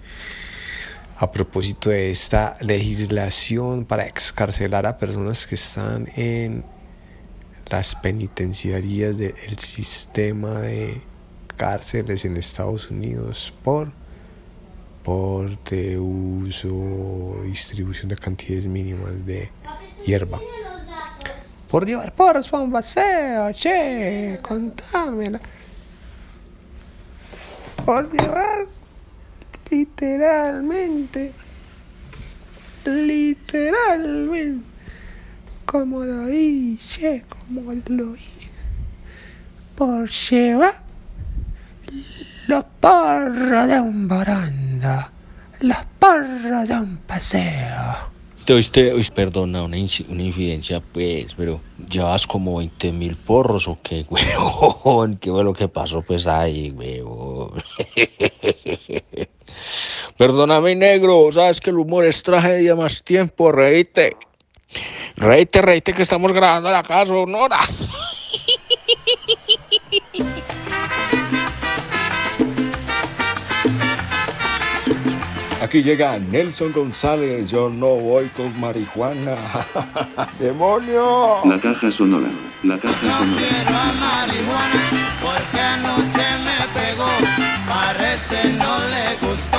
A 1.18 1.30
propósito 1.30 1.90
de 1.90 2.12
esta 2.12 2.56
legislación 2.62 3.84
para 3.84 4.08
excarcelar 4.08 4.86
a 4.86 4.98
personas 4.98 5.46
que 5.46 5.56
están 5.56 6.10
en 6.16 6.64
las 7.74 7.96
penitenciarías 7.96 9.18
del 9.18 9.58
sistema 9.58 10.62
de 10.62 11.02
cárceles 11.58 12.24
en 12.24 12.38
Estados 12.38 12.92
Unidos 12.92 13.52
por 13.64 13.92
porte, 15.04 15.98
uso, 15.98 17.42
distribución 17.44 18.10
de 18.10 18.16
cantidades 18.16 18.68
mínimas 18.68 19.26
de 19.26 19.50
hierba. 20.06 20.40
Por 21.68 21.88
llevar 21.88 22.14
porros 22.14 22.48
para 22.48 22.62
un 22.64 22.72
paseo, 22.72 23.52
che, 23.54 24.38
contámela. 24.44 25.42
Por 27.84 28.12
llevar 28.12 28.68
literalmente, 29.72 31.34
literalmente, 32.86 34.73
como 35.66 36.04
lo 36.04 36.30
hice, 36.30 37.24
como 37.28 37.74
lo 37.88 38.16
hice, 38.16 38.50
por 39.76 40.10
llevar 40.10 40.74
los 42.48 42.64
porros 42.80 43.68
de 43.68 43.80
un 43.80 44.08
baranda, 44.08 45.12
los 45.60 45.78
porros 46.00 46.68
de 46.68 46.76
un 46.76 46.98
paseo. 46.98 48.14
Te 48.46 48.54
oíste, 48.54 48.94
uy, 48.94 49.08
perdona, 49.16 49.64
una, 49.64 49.78
una 49.78 50.24
infidencia, 50.24 50.82
pues, 50.82 51.34
pero 51.34 51.62
llevas 51.90 52.28
como 52.28 52.58
20 52.58 52.92
mil 52.92 53.16
porros 53.16 53.70
o 53.70 53.80
qué, 53.82 54.06
huevón. 54.10 55.16
¿Qué 55.16 55.32
fue 55.32 55.46
lo 55.46 55.54
que 55.54 55.70
pasó, 55.70 56.02
pues, 56.02 56.28
ahí, 56.28 56.72
huevón? 56.72 57.64
Perdóname, 60.18 60.76
negro, 60.76 61.30
sabes 61.32 61.62
que 61.62 61.70
el 61.70 61.78
humor 61.78 62.06
es 62.06 62.22
tragedia 62.22 62.76
más 62.76 63.04
tiempo, 63.04 63.52
reíte. 63.52 64.18
Reíte, 65.16 65.62
reíte, 65.62 65.94
que 65.94 66.02
estamos 66.02 66.34
grabando 66.34 66.72
la 66.72 66.84
casa 66.84 67.06
sonora. 67.08 67.60
Aquí 75.64 75.82
llega 75.82 76.20
Nelson 76.20 76.74
González, 76.74 77.50
yo 77.50 77.70
no 77.70 77.96
voy 77.96 78.28
con 78.36 78.60
marihuana. 78.60 79.38
¡Demonio! 80.40 81.40
La 81.46 81.58
caja 81.58 81.90
sonora. 81.90 82.28
La 82.64 82.78
caja 82.78 83.00
sonora. 83.00 83.42
quiero 83.42 83.78
a 83.78 83.94
marihuana 83.94 84.82
porque 85.22 85.60
anoche 85.62 86.26
me 86.44 86.68
pegó. 86.80 87.10
Parece 87.68 88.54
no 88.54 88.78
le 88.90 89.16
gustó 89.26 89.53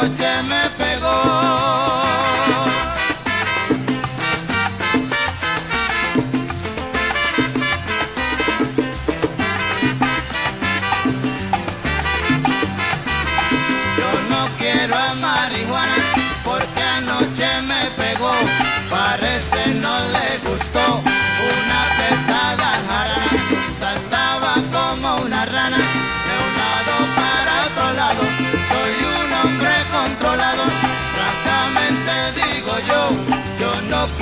anoche 0.00 0.42
me 0.42 0.70
pegó. 0.78 1.99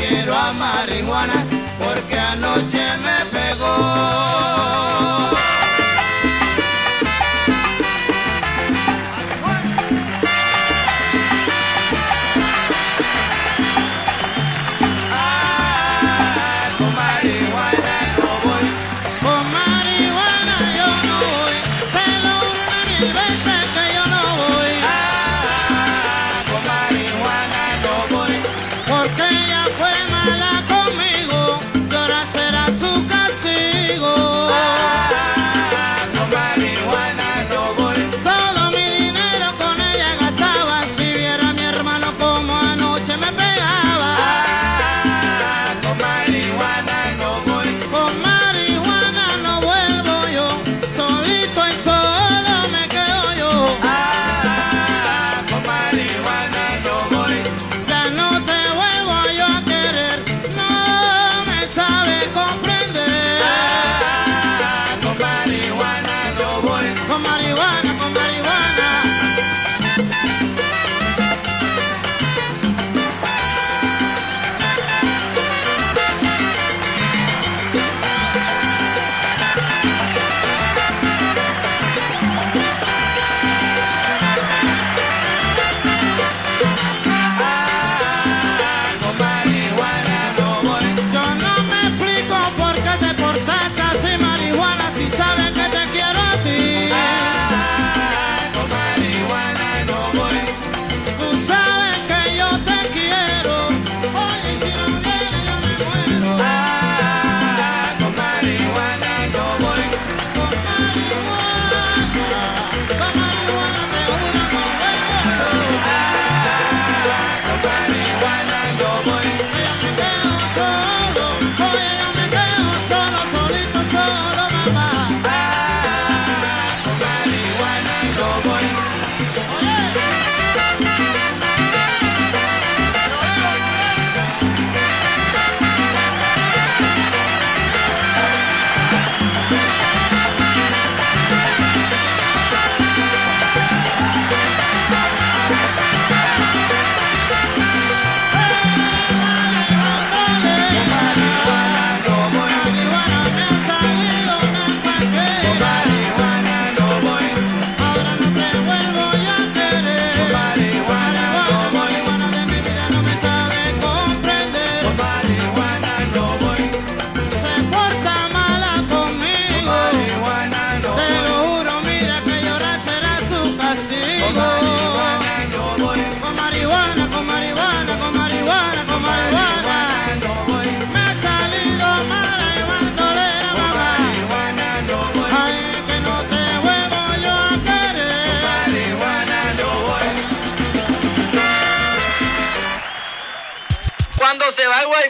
Quiero 0.09 0.35
a 0.35 0.53
marihuana 0.53 1.45
porque 1.79 2.19
anoche 2.19 2.85
me 3.05 3.27
pegó. 3.31 4.98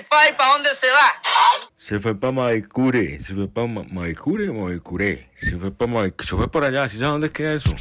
¿Para 0.08 0.52
dónde 0.52 0.70
se 0.78 0.88
va? 0.90 1.12
Se 1.76 1.98
fue 1.98 2.14
para 2.14 2.32
Maicure, 2.32 3.20
se 3.20 3.34
fue 3.34 3.48
para 3.48 3.66
Maicure, 3.66 4.50
Maicure, 4.50 5.30
se 5.36 5.56
fue 5.56 5.70
para 5.70 5.90
Maicure, 5.90 6.28
se 6.28 6.36
fue 6.36 6.50
para 6.50 6.66
allá, 6.68 6.88
¿sí 6.88 6.98
sabes 6.98 7.12
dónde 7.12 7.30
queda 7.30 7.54
eso? 7.54 7.74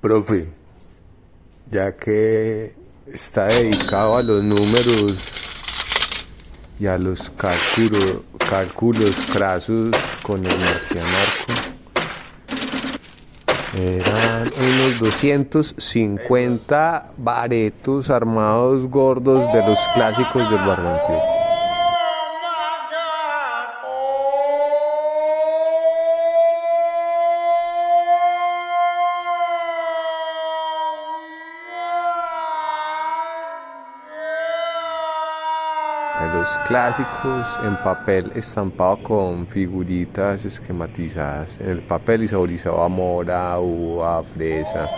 Profe, 0.00 0.48
ya 1.70 1.96
que 1.96 2.74
está 3.12 3.46
dedicado 3.46 4.16
a 4.16 4.22
los 4.22 4.42
números 4.42 5.14
y 6.78 6.86
a 6.86 6.96
los 6.96 7.30
cálculos, 7.30 8.20
cálculos 8.48 9.16
crasos 9.32 9.90
con 10.22 10.44
el 10.46 10.58
marcianarco, 10.58 11.52
eran 13.76 14.42
unos 14.42 15.00
250 15.00 17.08
baretos 17.16 18.10
armados 18.10 18.86
gordos 18.88 19.52
de 19.52 19.66
los 19.66 19.78
clásicos 19.94 20.48
del 20.50 20.60
Barranquilla. 20.60 21.39
Clásicos 36.70 37.44
en 37.64 37.74
papel 37.78 38.30
estampado 38.36 39.02
con 39.02 39.44
figuritas 39.44 40.44
esquematizadas 40.44 41.58
en 41.58 41.70
el 41.70 41.82
papel 41.82 42.22
y 42.22 42.28
saborizado 42.28 42.84
a 42.84 42.88
mora, 42.88 43.58
uva, 43.58 44.22
fresa. 44.22 44.88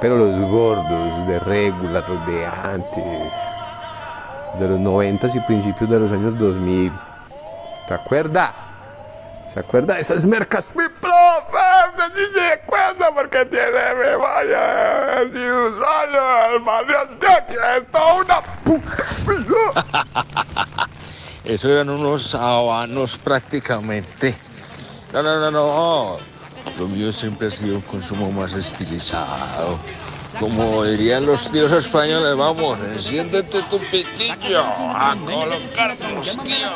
Pero 0.00 0.16
los 0.16 0.40
gordos 0.42 1.26
de 1.26 1.40
regular, 1.40 2.08
los 2.08 2.26
de 2.28 2.46
antes, 2.46 3.32
de 4.60 4.68
los 4.68 4.78
90 4.78 5.26
y 5.34 5.40
principios 5.40 5.90
de 5.90 5.98
los 5.98 6.12
años 6.12 6.38
2000. 6.38 6.92
¿Te 7.88 7.94
acuerdas? 7.94 8.52
¿Se 9.52 9.58
acuerda 9.58 9.94
de 9.94 10.02
esas 10.02 10.24
mercas? 10.24 10.70
Mi 10.76 10.84
profe, 11.00 12.14
sí 12.14 12.22
se 12.32 12.52
acuerda 12.52 13.12
porque 13.12 13.46
tiene 13.46 13.94
memoria 13.98 15.24
de 15.24 15.32
cirujano, 15.32 16.54
el 16.54 16.60
barrio 16.60 16.98
de 17.18 17.26
aquí, 17.26 17.56
puta 17.90 18.25
Eso 21.44 21.68
eran 21.68 21.90
unos 21.90 22.34
habanos 22.34 23.16
prácticamente. 23.18 24.34
No, 25.12 25.22
no, 25.22 25.38
no, 25.38 25.50
no. 25.50 26.16
Lo 26.78 26.88
mío 26.88 27.12
siempre 27.12 27.46
ha 27.46 27.50
sido 27.50 27.76
un 27.76 27.82
consumo 27.82 28.32
más 28.32 28.52
estilizado. 28.52 29.78
Como 30.40 30.84
dirían 30.84 31.24
los 31.24 31.50
tíos 31.50 31.72
españoles, 31.72 32.36
vamos, 32.36 32.78
enciéndete 32.80 33.62
tu 33.70 33.78
pitillo 33.78 34.60
a 34.60 35.16
colocarnos, 35.16 36.38
tío. 36.44 36.72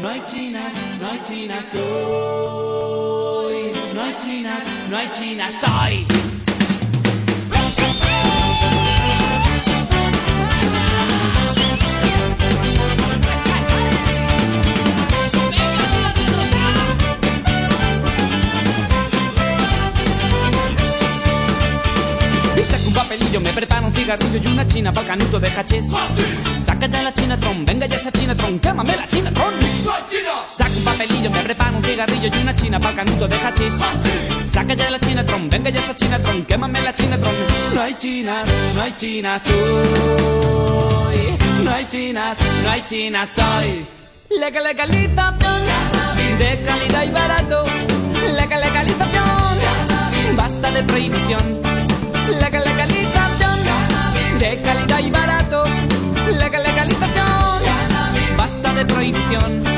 No 0.00 0.08
hay 0.08 0.24
chinas, 0.24 0.74
no 0.98 1.10
hay 1.10 1.22
chinas 1.22 1.74
hoy. 1.74 3.72
No 3.94 4.02
hay 4.02 4.16
chinas, 4.16 4.64
no 4.88 4.96
hay 4.96 5.12
chinas 5.12 5.64
hoy. 5.64 6.06
Me 23.38 23.52
preparo 23.52 23.86
un 23.86 23.94
cigarrillo 23.94 24.40
y 24.42 24.46
una 24.48 24.66
china 24.66 24.92
pa'l 24.92 25.06
canuto 25.06 25.38
de 25.38 25.48
hachís. 25.48 25.86
Sácate 26.64 27.02
la 27.02 27.14
chinatron, 27.14 27.64
venga 27.64 27.86
ya 27.86 27.96
esa 27.96 28.10
chinatron, 28.10 28.58
quémame 28.58 28.96
la 28.96 29.06
chinatron. 29.06 29.54
Saco 30.48 30.76
un 30.76 30.84
papelillo, 30.84 31.30
me 31.30 31.42
preparo 31.42 31.76
un 31.76 31.84
cigarrillo 31.84 32.28
y 32.32 32.42
una 32.42 32.54
china 32.54 32.80
pa'l 32.80 32.96
canuto 32.96 33.28
de 33.28 33.36
hachís. 33.36 33.74
Sácate 34.50 34.90
la 34.90 34.98
chinatron, 34.98 35.48
venga 35.48 35.70
ya 35.70 35.80
esa 35.80 35.94
chinatron, 35.94 36.44
quémame 36.44 36.80
la 36.80 36.92
chinatron. 36.92 37.34
No 37.74 37.82
hay 37.82 37.94
chinas, 37.94 38.44
no 38.74 38.82
hay 38.82 38.92
chinas 38.96 39.42
hoy. 39.46 41.38
No 41.64 41.70
hay 41.70 41.86
chinas, 41.86 42.38
no 42.64 42.70
hay 42.70 42.82
chinas 42.84 43.38
hoy. 43.38 43.86
Legal 44.40 44.64
legalización 44.64 45.60
de 46.38 46.62
calidad 46.64 47.04
y 47.04 47.10
barato. 47.10 47.64
Legal 48.34 48.60
legalización, 48.60 50.36
basta 50.36 50.70
de 50.72 50.82
prohibición. 50.82 51.69
Prohibición. 59.00 59.69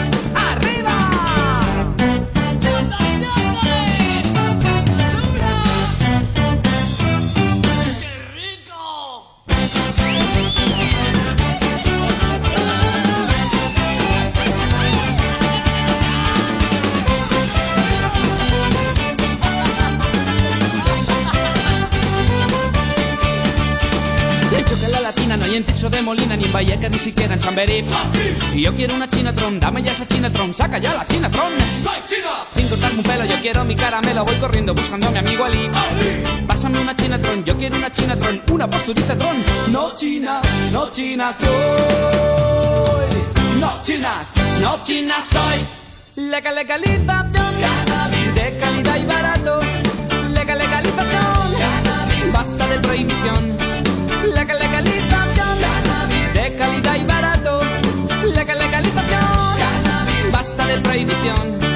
En 26.53 26.67
Vallecas, 26.67 26.91
ni 26.91 26.99
siquiera 26.99 27.35
en 27.35 27.41
Chamberí. 27.41 27.85
Y 28.55 28.62
yo 28.62 28.75
quiero 28.75 28.95
una 28.95 29.09
chinatron, 29.09 29.59
dame 29.59 29.83
ya 29.83 29.93
esa 29.93 30.07
chinatron, 30.07 30.53
saca 30.53 30.79
ya 30.79 30.95
la 30.95 31.07
chinatron. 31.07 31.53
Sin 32.53 32.69
cortarme 32.69 32.99
un 32.99 33.05
pelo, 33.05 33.25
yo 33.25 33.37
quiero 33.41 33.65
mi 33.65 33.75
caramelo, 33.75 34.25
voy 34.25 34.37
corriendo 34.37 34.75
buscando 34.75 35.09
a 35.09 35.11
mi 35.11 35.19
amigo 35.19 35.45
Ali. 35.45 35.71
Pásame 36.47 36.81
una 36.81 36.95
chinatron, 36.95 37.45
yo 37.45 37.57
quiero 37.57 37.77
una 37.77 37.91
chinatron, 37.91 38.43
una 38.51 38.69
posturita 38.69 39.17
tron. 39.17 39.43
No 39.71 39.95
chinas, 39.95 40.43
no 40.73 40.91
chinas 40.91 41.37
hoy. 41.43 43.07
No 43.61 43.73
chinas, 43.83 44.27
no 44.61 44.83
chinas 44.83 45.25
hoy. 45.35 46.25
Legal 46.25 46.55
legalización 46.55 47.33
de 48.35 48.59
calidad 48.61 48.97
y 48.97 49.05
barato. 49.05 49.61
Legal 50.31 50.59
legalización, 50.59 52.33
basta 52.33 52.67
de 52.67 52.79
prohibición. 52.81 53.62
Legalización, 60.73 60.73
basta 60.73 60.77
de 60.77 60.81
prohibición. 60.81 61.72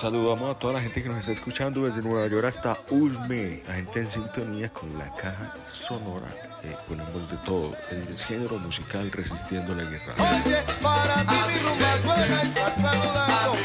Saludamos 0.00 0.56
a 0.56 0.58
toda 0.58 0.72
la 0.72 0.80
gente 0.80 1.02
que 1.02 1.10
nos 1.10 1.18
está 1.18 1.32
escuchando 1.32 1.84
desde 1.84 2.00
Nueva 2.00 2.26
York 2.26 2.46
hasta 2.46 2.78
Usme, 2.88 3.62
la 3.68 3.74
gente 3.74 4.00
en 4.00 4.10
sintonía 4.10 4.70
con 4.70 4.96
la 4.98 5.12
caja 5.14 5.54
sonora. 5.66 6.26
Eh, 6.62 6.74
ponemos 6.88 7.30
de 7.30 7.36
todo, 7.44 7.76
el 7.90 8.16
género 8.16 8.58
musical 8.58 9.12
resistiendo 9.12 9.74
la 9.74 9.84
guerra. 9.84 10.14
Oye, 10.16 10.56
para 10.80 11.16
ti 11.16 11.34
mi 11.48 11.58
rumba 11.58 12.00
suena 12.02 12.44
y 12.44 12.52
sal 12.52 12.72
saludando. 12.80 13.58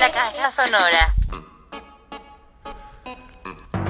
La 0.00 0.10
caja 0.10 0.50
sonora. 0.50 1.13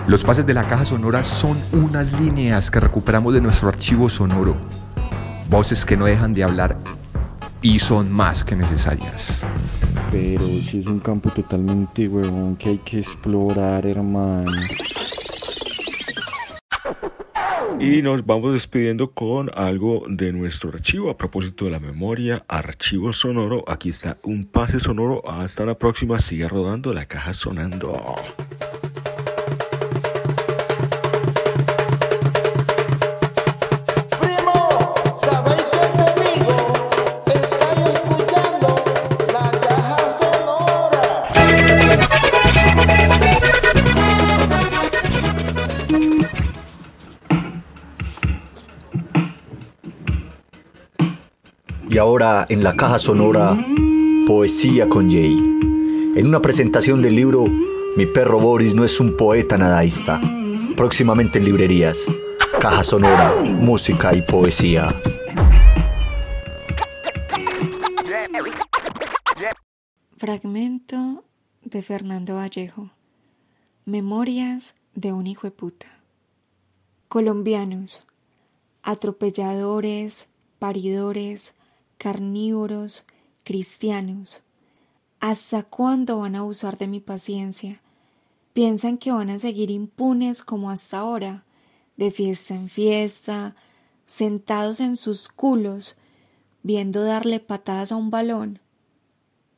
Los 0.06 0.22
pases 0.22 0.44
de 0.44 0.52
la 0.52 0.68
caja 0.68 0.84
sonora 0.84 1.24
son 1.24 1.56
unas 1.72 2.12
líneas 2.20 2.70
que 2.70 2.78
recuperamos 2.78 3.32
de 3.32 3.40
nuestro 3.40 3.68
archivo 3.68 4.10
sonoro. 4.10 4.54
Voces 5.48 5.86
que 5.86 5.96
no 5.96 6.04
dejan 6.04 6.34
de 6.34 6.44
hablar 6.44 6.76
y 7.62 7.78
son 7.78 8.12
más 8.12 8.44
que 8.44 8.54
necesarias. 8.54 9.42
Pero 10.10 10.46
si 10.62 10.80
es 10.80 10.86
un 10.86 11.00
campo 11.00 11.30
totalmente 11.30 12.06
huevón 12.06 12.54
que 12.56 12.68
hay 12.68 12.78
que 12.78 12.98
explorar, 12.98 13.86
hermano. 13.86 14.52
Y 17.80 18.02
nos 18.02 18.24
vamos 18.26 18.52
despidiendo 18.52 19.12
con 19.12 19.50
algo 19.54 20.04
de 20.06 20.32
nuestro 20.32 20.68
archivo. 20.68 21.08
A 21.08 21.16
propósito 21.16 21.64
de 21.64 21.70
la 21.70 21.80
memoria, 21.80 22.44
archivo 22.46 23.14
sonoro. 23.14 23.64
Aquí 23.66 23.88
está 23.88 24.18
un 24.22 24.44
pase 24.44 24.80
sonoro. 24.80 25.26
Hasta 25.26 25.64
la 25.64 25.78
próxima. 25.78 26.18
Sigue 26.18 26.46
rodando 26.46 26.92
la 26.92 27.06
caja 27.06 27.32
sonando. 27.32 28.14
En 52.48 52.64
la 52.64 52.74
caja 52.74 52.98
sonora, 52.98 53.56
Poesía 54.26 54.88
con 54.88 55.08
Jay. 55.08 55.36
En 56.16 56.26
una 56.26 56.42
presentación 56.42 57.00
del 57.00 57.14
libro 57.14 57.44
Mi 57.96 58.06
perro 58.06 58.40
Boris 58.40 58.74
no 58.74 58.84
es 58.84 58.98
un 58.98 59.16
poeta 59.16 59.56
nadaísta. 59.56 60.20
Próximamente 60.76 61.38
en 61.38 61.44
librerías. 61.44 62.06
Caja 62.60 62.82
sonora, 62.82 63.32
música 63.40 64.16
y 64.16 64.22
poesía. 64.22 64.88
Fragmento 70.16 71.22
de 71.62 71.82
Fernando 71.82 72.34
Vallejo. 72.34 72.90
Memorias 73.84 74.74
de 74.96 75.12
un 75.12 75.28
hijo 75.28 75.46
de 75.46 75.52
puta. 75.52 75.86
Colombianos, 77.08 78.04
atropelladores, 78.82 80.26
paridores, 80.58 81.54
carnívoros, 81.98 83.04
cristianos. 83.44 84.42
¿Hasta 85.20 85.62
cuándo 85.62 86.18
van 86.18 86.36
a 86.36 86.40
abusar 86.40 86.78
de 86.78 86.86
mi 86.86 87.00
paciencia? 87.00 87.80
¿Piensan 88.52 88.98
que 88.98 89.10
van 89.10 89.30
a 89.30 89.38
seguir 89.38 89.70
impunes 89.70 90.42
como 90.42 90.70
hasta 90.70 90.98
ahora, 90.98 91.44
de 91.96 92.10
fiesta 92.10 92.54
en 92.54 92.68
fiesta, 92.68 93.56
sentados 94.06 94.80
en 94.80 94.96
sus 94.96 95.28
culos, 95.28 95.96
viendo 96.62 97.02
darle 97.02 97.40
patadas 97.40 97.90
a 97.92 97.96
un 97.96 98.10
balón? 98.10 98.60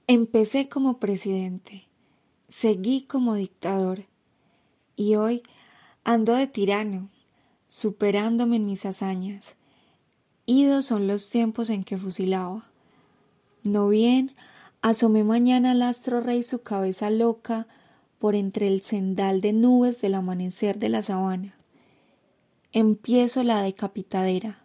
Empecé 0.06 0.68
como 0.68 0.98
presidente, 0.98 1.88
seguí 2.48 3.02
como 3.02 3.34
dictador 3.34 4.04
y 4.94 5.16
hoy 5.16 5.42
ando 6.04 6.34
de 6.34 6.46
tirano, 6.46 7.10
superándome 7.68 8.56
en 8.56 8.66
mis 8.66 8.86
hazañas. 8.86 9.56
Idos 10.46 10.86
son 10.86 11.08
los 11.08 11.28
tiempos 11.28 11.70
en 11.70 11.82
que 11.82 11.98
fusilaba. 11.98 12.64
No 13.64 13.88
bien, 13.88 14.32
asomé 14.80 15.24
mañana 15.24 15.72
al 15.72 15.82
astro 15.82 16.20
rey 16.20 16.44
su 16.44 16.62
cabeza 16.62 17.10
loca 17.10 17.66
por 18.20 18.36
entre 18.36 18.68
el 18.68 18.82
cendal 18.82 19.40
de 19.40 19.52
nubes 19.52 20.00
del 20.00 20.14
amanecer 20.14 20.78
de 20.78 20.88
la 20.88 21.02
sabana. 21.02 21.54
Empiezo 22.72 23.42
la 23.42 23.60
decapitadera. 23.60 24.58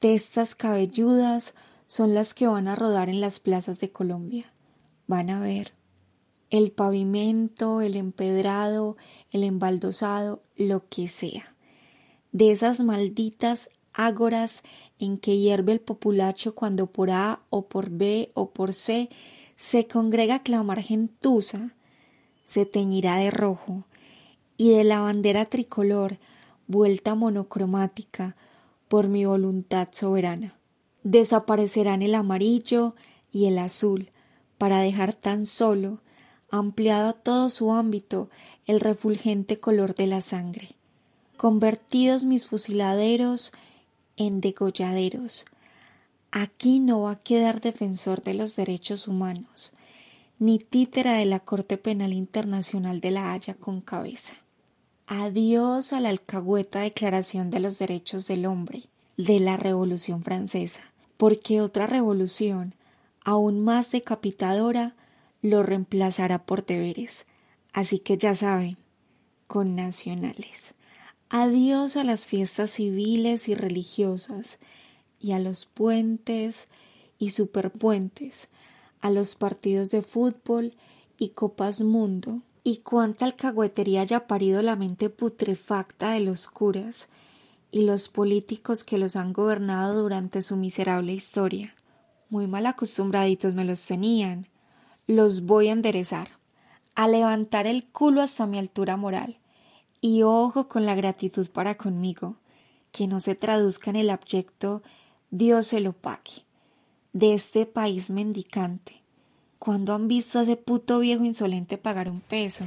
Testas 0.00 0.56
cabelludas 0.56 1.54
son 1.86 2.14
las 2.14 2.34
que 2.34 2.48
van 2.48 2.66
a 2.66 2.74
rodar 2.74 3.08
en 3.08 3.20
las 3.20 3.38
plazas 3.38 3.78
de 3.78 3.90
Colombia. 3.90 4.52
Van 5.06 5.30
a 5.30 5.40
ver. 5.40 5.72
El 6.50 6.72
pavimento, 6.72 7.80
el 7.80 7.94
empedrado, 7.96 8.96
el 9.30 9.44
embaldosado, 9.44 10.42
lo 10.56 10.84
que 10.88 11.06
sea. 11.06 11.54
De 12.32 12.50
esas 12.50 12.80
malditas 12.80 13.70
ágoras 13.92 14.62
en 15.02 15.18
que 15.18 15.36
hierve 15.36 15.72
el 15.72 15.80
populacho 15.80 16.54
cuando 16.54 16.86
por 16.86 17.10
A 17.10 17.40
o 17.50 17.66
por 17.66 17.90
B 17.90 18.30
o 18.34 18.50
por 18.50 18.72
C 18.72 19.10
se 19.56 19.88
congrega 19.88 20.44
clamar 20.44 20.80
gentuza, 20.80 21.74
se 22.44 22.66
teñirá 22.66 23.16
de 23.16 23.30
rojo, 23.30 23.84
y 24.56 24.70
de 24.70 24.84
la 24.84 25.00
bandera 25.00 25.46
tricolor, 25.46 26.18
vuelta 26.68 27.16
monocromática, 27.16 28.36
por 28.86 29.08
mi 29.08 29.24
voluntad 29.24 29.88
soberana. 29.90 30.54
Desaparecerán 31.02 32.02
el 32.02 32.14
amarillo 32.14 32.94
y 33.32 33.46
el 33.46 33.58
azul, 33.58 34.10
para 34.56 34.80
dejar 34.80 35.14
tan 35.14 35.46
solo, 35.46 35.98
ampliado 36.48 37.08
a 37.08 37.12
todo 37.14 37.50
su 37.50 37.72
ámbito, 37.72 38.30
el 38.66 38.78
refulgente 38.78 39.58
color 39.58 39.96
de 39.96 40.06
la 40.06 40.20
sangre. 40.20 40.76
Convertidos 41.36 42.22
mis 42.22 42.46
fusiladeros 42.46 43.52
en 44.16 44.40
degolladeros. 44.40 45.44
Aquí 46.30 46.80
no 46.80 47.02
va 47.02 47.12
a 47.12 47.22
quedar 47.22 47.60
defensor 47.60 48.22
de 48.22 48.34
los 48.34 48.56
derechos 48.56 49.08
humanos, 49.08 49.72
ni 50.38 50.58
títera 50.58 51.14
de 51.14 51.26
la 51.26 51.40
Corte 51.40 51.76
Penal 51.76 52.12
Internacional 52.12 53.00
de 53.00 53.10
la 53.10 53.32
Haya 53.32 53.54
con 53.54 53.80
cabeza. 53.80 54.34
Adiós 55.06 55.92
a 55.92 56.00
la 56.00 56.08
alcahueta 56.08 56.80
Declaración 56.80 57.50
de 57.50 57.60
los 57.60 57.78
Derechos 57.78 58.26
del 58.26 58.46
Hombre 58.46 58.84
de 59.16 59.40
la 59.40 59.56
Revolución 59.56 60.22
Francesa, 60.22 60.80
porque 61.16 61.60
otra 61.60 61.86
revolución, 61.86 62.74
aún 63.24 63.60
más 63.60 63.92
decapitadora, 63.92 64.94
lo 65.42 65.62
reemplazará 65.62 66.44
por 66.44 66.64
deberes. 66.64 67.26
Así 67.72 67.98
que 67.98 68.16
ya 68.16 68.34
saben, 68.34 68.78
con 69.46 69.76
nacionales. 69.76 70.74
Adiós 71.34 71.96
a 71.96 72.04
las 72.04 72.26
fiestas 72.26 72.72
civiles 72.72 73.48
y 73.48 73.54
religiosas, 73.54 74.58
y 75.18 75.32
a 75.32 75.38
los 75.38 75.64
puentes 75.64 76.68
y 77.18 77.30
superpuentes, 77.30 78.48
a 79.00 79.08
los 79.08 79.34
partidos 79.34 79.88
de 79.88 80.02
fútbol 80.02 80.74
y 81.18 81.30
copas 81.30 81.80
mundo, 81.80 82.42
y 82.64 82.80
cuánta 82.80 83.24
alcahuetería 83.24 84.02
haya 84.02 84.26
parido 84.26 84.60
la 84.60 84.76
mente 84.76 85.08
putrefacta 85.08 86.10
de 86.10 86.20
los 86.20 86.48
curas 86.48 87.08
y 87.70 87.86
los 87.86 88.10
políticos 88.10 88.84
que 88.84 88.98
los 88.98 89.16
han 89.16 89.32
gobernado 89.32 90.02
durante 90.02 90.42
su 90.42 90.56
miserable 90.56 91.14
historia. 91.14 91.74
Muy 92.28 92.46
mal 92.46 92.66
acostumbraditos 92.66 93.54
me 93.54 93.64
los 93.64 93.86
tenían. 93.86 94.48
Los 95.06 95.46
voy 95.46 95.68
a 95.68 95.72
enderezar, 95.72 96.28
a 96.94 97.08
levantar 97.08 97.66
el 97.66 97.84
culo 97.84 98.20
hasta 98.20 98.46
mi 98.46 98.58
altura 98.58 98.98
moral. 98.98 99.38
Y 100.04 100.24
ojo 100.24 100.66
con 100.66 100.84
la 100.84 100.96
gratitud 100.96 101.48
para 101.48 101.76
conmigo, 101.76 102.34
que 102.90 103.06
no 103.06 103.20
se 103.20 103.36
traduzca 103.36 103.88
en 103.90 103.96
el 103.96 104.10
abyecto 104.10 104.82
Dios 105.30 105.68
se 105.68 105.78
lo 105.78 105.92
pague, 105.92 106.44
de 107.12 107.34
este 107.34 107.66
país 107.66 108.10
mendicante. 108.10 109.00
¿Cuándo 109.60 109.94
han 109.94 110.08
visto 110.08 110.40
a 110.40 110.42
ese 110.42 110.56
puto 110.56 110.98
viejo 110.98 111.22
insolente 111.24 111.78
pagar 111.78 112.10
un 112.10 112.20
peso? 112.20 112.64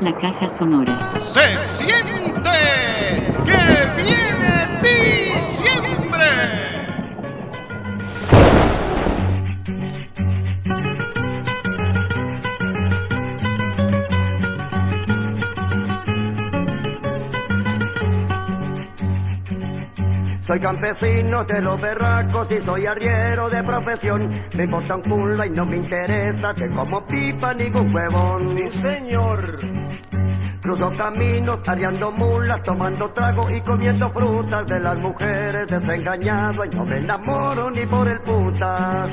La 0.00 0.14
caja 0.18 0.50
sonora. 0.50 1.12
Se 1.16 1.58
siente 1.82 2.50
que 3.46 4.02
viene 4.02 4.82
diciembre. 4.82 6.73
Soy 20.54 20.60
campesino 20.60 21.44
de 21.46 21.60
los 21.62 21.80
berracos 21.80 22.46
y 22.52 22.64
soy 22.64 22.86
arriero 22.86 23.50
de 23.50 23.60
profesión. 23.64 24.30
Me 24.56 24.62
importa 24.62 24.94
un 24.94 25.02
culo 25.02 25.44
y 25.44 25.50
no 25.50 25.66
me 25.66 25.78
interesa 25.78 26.54
que 26.54 26.70
como 26.70 27.04
pipa 27.08 27.54
ningún 27.54 27.92
huevón. 27.92 28.48
Sí, 28.50 28.70
señor. 28.70 29.58
Cruzo 30.62 30.92
caminos, 30.96 31.58
ariando 31.68 32.12
mulas, 32.12 32.62
tomando 32.62 33.10
trago 33.10 33.50
y 33.50 33.60
comiendo 33.62 34.08
frutas 34.10 34.64
de 34.68 34.78
las 34.78 34.96
mujeres 34.96 35.66
desengañado 35.66 36.64
y 36.64 36.68
no 36.68 36.84
me 36.84 36.98
enamoro 36.98 37.70
ni 37.72 37.84
por 37.86 38.06
el 38.06 38.20
putas. 38.20 39.10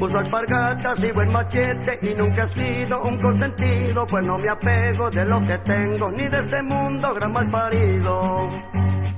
Uso 0.00 0.18
alpargatas 0.18 0.98
y 0.98 1.12
buen 1.12 1.30
machete 1.30 2.10
y 2.10 2.14
nunca 2.14 2.42
he 2.42 2.48
sido 2.48 3.02
un 3.04 3.18
consentido, 3.18 4.04
pues 4.04 4.24
no 4.24 4.36
me 4.36 4.48
apego 4.48 5.10
de 5.10 5.24
lo 5.26 5.40
que 5.46 5.58
tengo, 5.58 6.10
ni 6.10 6.26
de 6.26 6.40
este 6.40 6.60
mundo 6.64 7.14
gran 7.14 7.32
mal 7.32 7.48
parido. 7.48 8.50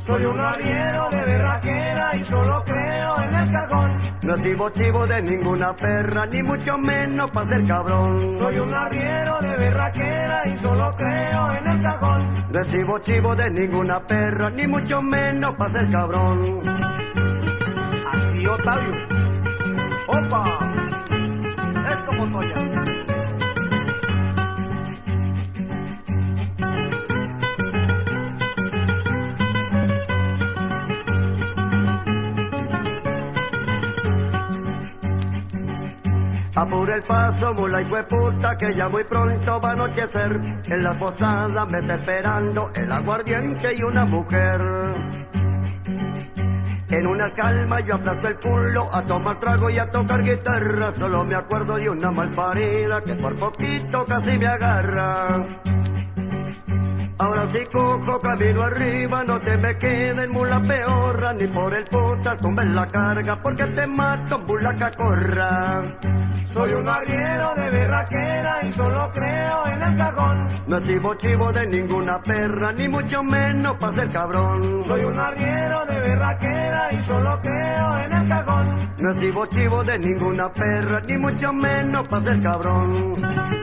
Soy 0.04 0.24
un 0.24 0.40
arriero 0.40 1.10
de 1.10 1.24
berraquera 1.24 2.16
y 2.16 2.24
solo 2.24 2.64
creo 2.64 3.20
en 3.22 3.34
el 3.34 3.52
cagón. 3.52 3.98
No 4.22 4.36
sigo 4.36 4.70
chivo 4.70 5.06
de 5.06 5.22
ninguna 5.22 5.76
perra, 5.76 6.26
ni 6.26 6.42
mucho 6.42 6.76
menos 6.78 7.30
para 7.30 7.46
ser 7.46 7.64
cabrón. 7.66 8.32
Soy 8.32 8.58
un 8.58 8.74
arriero 8.74 9.40
de 9.40 9.56
berraquera 9.56 10.48
y 10.48 10.56
solo 10.56 10.94
creo 10.96 11.52
en 11.52 11.66
el 11.68 11.82
cagón. 11.82 12.48
No 12.52 12.64
sigo 12.64 12.98
chivo 12.98 13.36
de 13.36 13.50
ninguna 13.50 14.00
perra, 14.06 14.50
ni 14.50 14.66
mucho 14.66 15.02
menos 15.02 15.54
para 15.54 15.72
ser 15.72 15.90
cabrón. 15.90 16.62
Así, 18.12 18.46
Otavio. 18.46 18.92
¡Opa! 20.08 20.44
Esto, 21.90 22.12
Montoya. 22.18 22.71
Apura 36.62 36.94
el 36.94 37.02
paso, 37.02 37.54
mula 37.54 37.82
y 37.82 37.84
puta, 38.04 38.56
que 38.56 38.72
ya 38.76 38.88
muy 38.88 39.02
pronto 39.02 39.60
va 39.60 39.70
a 39.70 39.72
anochecer. 39.72 40.40
En 40.66 40.84
la 40.84 40.94
posada 40.94 41.66
me 41.66 41.78
está 41.78 41.96
esperando 41.96 42.70
el 42.76 42.92
aguardiente 42.92 43.74
y 43.76 43.82
una 43.82 44.04
mujer. 44.04 44.60
En 46.88 47.06
una 47.08 47.34
calma 47.34 47.80
yo 47.80 47.96
aplasto 47.96 48.28
el 48.28 48.38
culo 48.38 48.94
a 48.94 49.02
tomar 49.02 49.40
trago 49.40 49.70
y 49.70 49.78
a 49.80 49.90
tocar 49.90 50.22
guitarra. 50.22 50.92
Solo 50.92 51.24
me 51.24 51.34
acuerdo 51.34 51.74
de 51.78 51.90
una 51.90 52.12
malparida 52.12 53.02
que 53.02 53.14
por 53.16 53.36
poquito 53.40 54.04
casi 54.06 54.38
me 54.38 54.46
agarra. 54.46 55.44
Ahora 57.22 57.46
sí 57.52 57.60
cojo 57.70 58.20
camino 58.20 58.62
arriba, 58.62 59.22
no 59.22 59.38
te 59.38 59.56
me 59.56 59.78
quedes 59.78 60.28
mula 60.30 60.60
peorra, 60.60 61.32
ni 61.34 61.46
por 61.46 61.72
el 61.72 61.84
puta 61.84 62.36
tumben 62.36 62.74
la 62.74 62.88
carga, 62.88 63.40
porque 63.40 63.62
te 63.62 63.86
mato 63.86 64.40
mula 64.40 64.74
cacorra. 64.74 65.82
Soy 66.48 66.72
un 66.72 66.88
arriero 66.88 67.54
de 67.54 67.70
berraquera 67.70 68.66
y 68.66 68.72
solo 68.72 69.12
creo 69.14 69.66
en 69.68 69.82
el 69.82 69.96
cagón. 69.96 70.48
No 70.66 70.80
sigo 70.80 71.14
chivo 71.14 71.52
de 71.52 71.66
ninguna 71.68 72.20
perra, 72.24 72.72
ni 72.72 72.88
mucho 72.88 73.22
menos 73.22 73.76
para 73.76 73.92
ser 73.92 74.10
cabrón. 74.10 74.82
Soy 74.84 75.04
un 75.04 75.20
arriero 75.20 75.84
de 75.86 76.00
berraquera 76.00 76.92
y 76.92 77.00
solo 77.02 77.40
creo 77.40 77.98
en 77.98 78.12
el 78.14 78.28
cagón. 78.28 78.94
No 78.98 79.14
sigo 79.14 79.46
chivo 79.46 79.84
de 79.84 79.98
ninguna 80.00 80.52
perra, 80.52 81.00
ni 81.06 81.18
mucho 81.18 81.52
menos 81.52 82.08
para 82.08 82.24
ser 82.24 82.42
cabrón. 82.42 83.61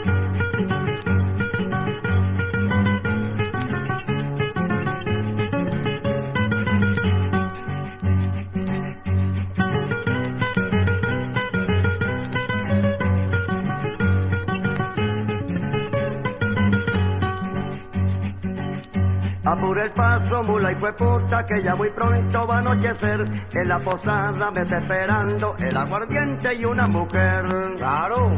El 19.89 19.93
paso, 19.93 20.43
mula 20.43 20.71
y 20.71 20.75
fue 20.75 20.93
puta, 20.93 21.45
que 21.45 21.61
ya 21.63 21.75
muy 21.75 21.89
pronto 21.89 22.47
va 22.47 22.55
a 22.55 22.59
anochecer. 22.59 23.25
En 23.53 23.67
la 23.67 23.79
posada 23.79 24.51
me 24.51 24.61
está 24.61 24.77
esperando 24.77 25.55
el 25.59 25.77
aguardiente 25.77 26.53
y 26.55 26.65
una 26.65 26.87
mujer. 26.87 27.45
Claro. 27.77 28.29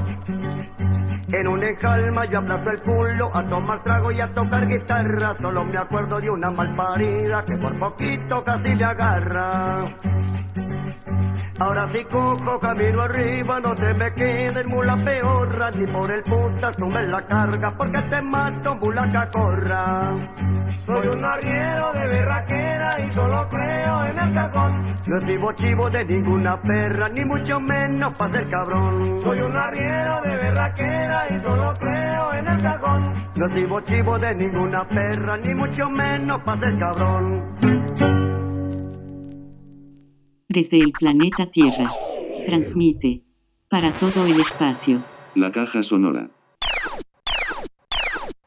En 1.33 1.47
un 1.47 1.63
encalma 1.63 2.25
yo 2.25 2.39
aplasto 2.39 2.71
el 2.71 2.81
culo 2.81 3.31
a 3.33 3.47
tomar 3.47 3.83
trago 3.83 4.11
y 4.11 4.19
a 4.19 4.33
tocar 4.33 4.67
guitarra. 4.67 5.35
Solo 5.39 5.63
me 5.65 5.77
acuerdo 5.77 6.19
de 6.19 6.29
una 6.29 6.51
malparida 6.51 7.45
que 7.45 7.57
por 7.57 7.77
poquito 7.79 8.43
casi 8.43 8.75
me 8.75 8.83
agarra. 8.83 9.83
Ahora 11.61 11.87
sí 11.89 12.03
cojo 12.05 12.59
camino 12.59 13.01
arriba, 13.03 13.59
no 13.59 13.75
te 13.75 13.93
me 13.93 14.11
quedes 14.15 14.65
mula 14.65 14.95
peorra, 14.95 15.69
ni 15.69 15.85
por 15.85 16.09
el 16.09 16.23
putas 16.23 16.75
tumben 16.75 17.11
la 17.11 17.21
carga, 17.27 17.77
porque 17.77 17.99
te 18.01 18.19
mato 18.23 18.75
mula 18.77 19.07
cacorra. 19.11 20.11
Soy 20.79 21.07
un 21.07 21.23
arriero 21.23 21.93
de 21.93 22.07
berraquera 22.07 22.99
y 23.01 23.11
solo 23.11 23.47
creo 23.47 24.05
en 24.05 24.17
el 24.17 24.33
cagón. 24.33 24.81
No 25.05 25.21
sigo 25.21 25.51
chivo 25.51 25.89
de 25.91 26.05
ninguna 26.05 26.59
perra, 26.63 27.09
ni 27.09 27.25
mucho 27.25 27.59
menos 27.59 28.13
para 28.15 28.31
ser 28.31 28.49
cabrón. 28.49 29.19
Soy 29.21 29.41
un 29.41 29.55
arriero 29.55 30.21
de 30.23 30.37
berraquera 30.37 31.25
y 31.29 31.39
solo 31.41 31.73
creo 31.79 32.33
en 32.33 32.47
el 32.47 32.61
cagón. 32.63 33.13
No 33.35 33.49
sigo 33.49 33.81
chivo 33.81 34.17
de 34.17 34.33
ninguna 34.33 34.87
perra, 34.87 35.37
ni 35.37 35.53
mucho 35.53 35.91
menos 35.91 36.41
para 36.41 36.59
ser 36.59 36.79
cabrón. 36.79 37.80
Desde 40.51 40.79
el 40.79 40.91
planeta 40.91 41.45
Tierra. 41.45 41.89
Transmite. 42.45 43.23
Para 43.69 43.93
todo 43.93 44.25
el 44.25 44.37
espacio. 44.41 45.01
La 45.33 45.53
caja 45.53 45.81
sonora. 45.81 46.29